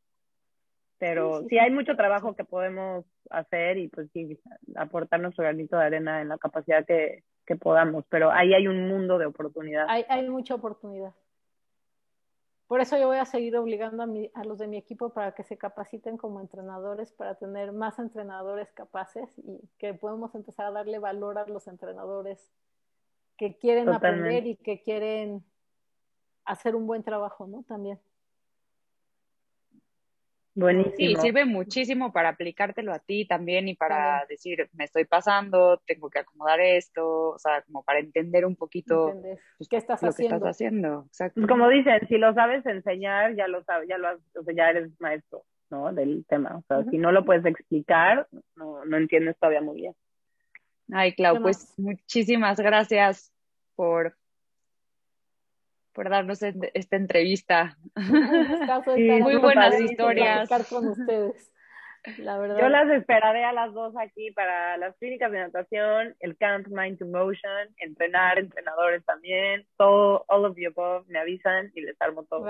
[0.98, 4.40] Pero sí, hay mucho trabajo que podemos hacer y pues sí,
[4.78, 8.88] aportar nuestro granito de arena en la capacidad que, que podamos, pero ahí hay un
[8.88, 9.86] mundo de oportunidad.
[9.90, 11.14] Hay, hay mucha oportunidad.
[12.68, 15.34] Por eso yo voy a seguir obligando a, mi, a los de mi equipo para
[15.34, 20.72] que se capaciten como entrenadores, para tener más entrenadores capaces y que podamos empezar a
[20.72, 22.50] darle valor a los entrenadores
[23.38, 25.44] que quieren aprender y que quieren
[26.46, 27.64] hacer un buen trabajo, ¿no?
[27.68, 28.00] También.
[30.56, 30.96] Buenísimo.
[30.96, 36.10] Sí, sirve muchísimo para aplicártelo a ti también y para decir, me estoy pasando, tengo
[36.10, 39.14] que acomodar esto, o sea, como para entender un poquito
[39.58, 40.30] pues, ¿Qué estás lo haciendo?
[40.30, 41.04] que estás haciendo.
[41.08, 41.42] Exacto.
[41.42, 44.56] Pues, como dicen, si lo sabes enseñar, ya lo sabes, ya lo has, o sea,
[44.56, 45.92] ya eres maestro, ¿no?
[45.92, 46.56] Del tema.
[46.56, 48.26] O sea, si no lo puedes explicar,
[48.56, 49.94] no, no entiendes todavía muy bien.
[50.92, 53.34] Ay, Clau, pues muchísimas gracias
[53.76, 54.16] por,
[55.94, 57.78] por darnos esta entrevista.
[58.96, 60.50] Muy buenas historias.
[60.70, 61.52] Con ustedes.
[62.20, 62.60] La verdad.
[62.60, 67.00] Yo las esperaré a las dos aquí para las clínicas de natación, el camp Mind
[67.00, 72.24] to Motion, entrenar, entrenadores también, todo, all of the above, me avisan y les armo
[72.24, 72.46] todo.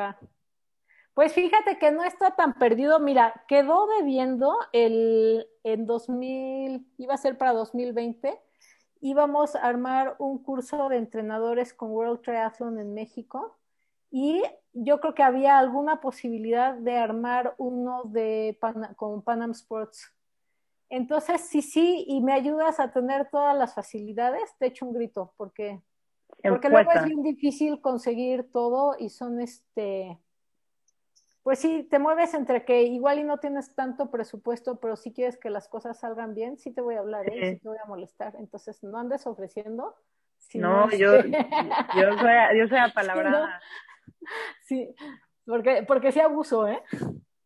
[1.16, 3.00] Pues fíjate que no está tan perdido.
[3.00, 8.38] Mira, quedó debiendo el en 2000, iba a ser para 2020,
[9.00, 13.58] íbamos a armar un curso de entrenadores con World Triathlon en México
[14.12, 14.44] y
[14.74, 18.58] yo creo que había alguna posibilidad de armar uno de
[18.98, 20.12] con Panam Sports.
[20.90, 25.34] Entonces, sí, sí, y me ayudas a tener todas las facilidades, te echo un grito,
[25.38, 25.82] porque
[26.44, 30.20] Porque luego es bien difícil conseguir todo y son este,
[31.46, 35.38] pues sí, te mueves entre que igual y no tienes tanto presupuesto, pero si quieres
[35.38, 37.52] que las cosas salgan bien, sí te voy a hablar, ¿eh?
[37.52, 38.34] sí te voy a molestar.
[38.40, 39.96] Entonces, no andes ofreciendo.
[40.56, 43.62] no, yo, yo, soy, yo soy apalabrada.
[44.64, 44.90] Sí,
[45.46, 46.82] porque, porque sí abuso, ¿eh?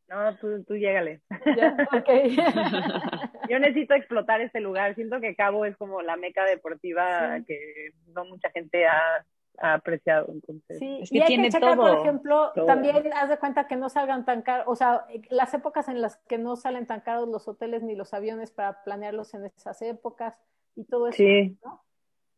[0.07, 1.21] No, tú, tú llégale.
[3.49, 4.95] Yo necesito explotar este lugar.
[4.95, 9.23] Siento que Cabo es como la meca deportiva que no mucha gente ha,
[9.57, 10.27] apreciado.
[10.31, 10.79] Entonces.
[10.79, 14.41] Sí, y hay que checar, por ejemplo, también haz de cuenta que no salgan tan
[14.41, 17.95] caros, o sea, las épocas en las que no salen tan caros los hoteles ni
[17.95, 20.37] los aviones para planearlos en esas épocas
[20.75, 21.17] y todo eso.
[21.17, 21.57] Sí,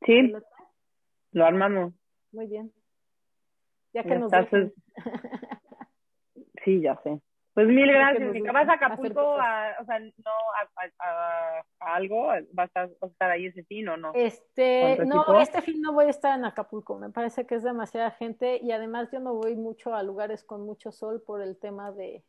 [0.06, 0.34] sí,
[1.32, 1.94] lo armamos.
[2.32, 2.72] Muy bien.
[3.94, 4.32] Ya que nos
[6.64, 7.20] Sí, ya sé.
[7.53, 8.32] Pues mil gracias.
[8.32, 10.32] Si vas a Acapulco, a, o sea, no
[10.99, 14.11] a, algo, ¿vas a, estar ahí ese fin o no?
[14.14, 16.98] Este, no, este fin no voy a estar en Acapulco.
[16.98, 20.65] Me parece que es demasiada gente y además yo no voy mucho a lugares con
[20.65, 22.23] mucho sol por el tema de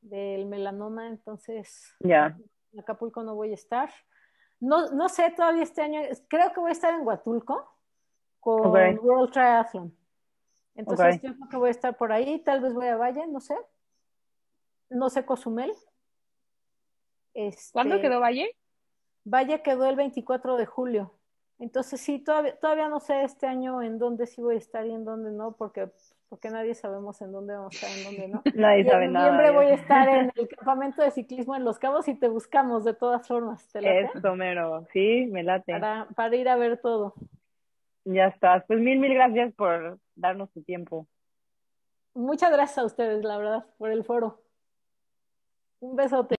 [0.00, 2.36] del melanoma, entonces ya.
[2.72, 3.90] en Acapulco no voy a estar.
[4.60, 7.74] No, no sé todavía este año, creo que voy a estar en Huatulco
[8.38, 9.96] con World Triathlon.
[10.76, 13.40] Entonces yo creo que voy a estar por ahí, tal vez voy a Valle, no
[13.40, 13.56] sé
[14.90, 15.72] no sé Cozumel.
[17.34, 18.56] Este, ¿Cuándo quedó Valle?
[19.24, 21.14] Valle quedó el 24 de julio.
[21.58, 24.92] Entonces sí, todavía, todavía no sé este año en dónde sí voy a estar y
[24.92, 25.88] en dónde no, porque
[26.34, 28.42] porque nadie sabemos en dónde vamos a estar, en dónde no.
[28.60, 29.28] nadie sabe nada.
[29.28, 32.26] En noviembre voy a estar en el campamento de ciclismo en Los Cabos y te
[32.26, 33.68] buscamos de todas formas.
[33.68, 34.84] ¿te Eso, mero.
[34.92, 35.72] Sí, me late.
[35.72, 37.14] Para, para ir a ver todo.
[38.04, 38.64] Ya estás.
[38.66, 41.06] Pues mil, mil gracias por darnos tu tiempo.
[42.14, 44.43] Muchas gracias a ustedes, la verdad, por el foro.
[45.84, 46.32] Un besote.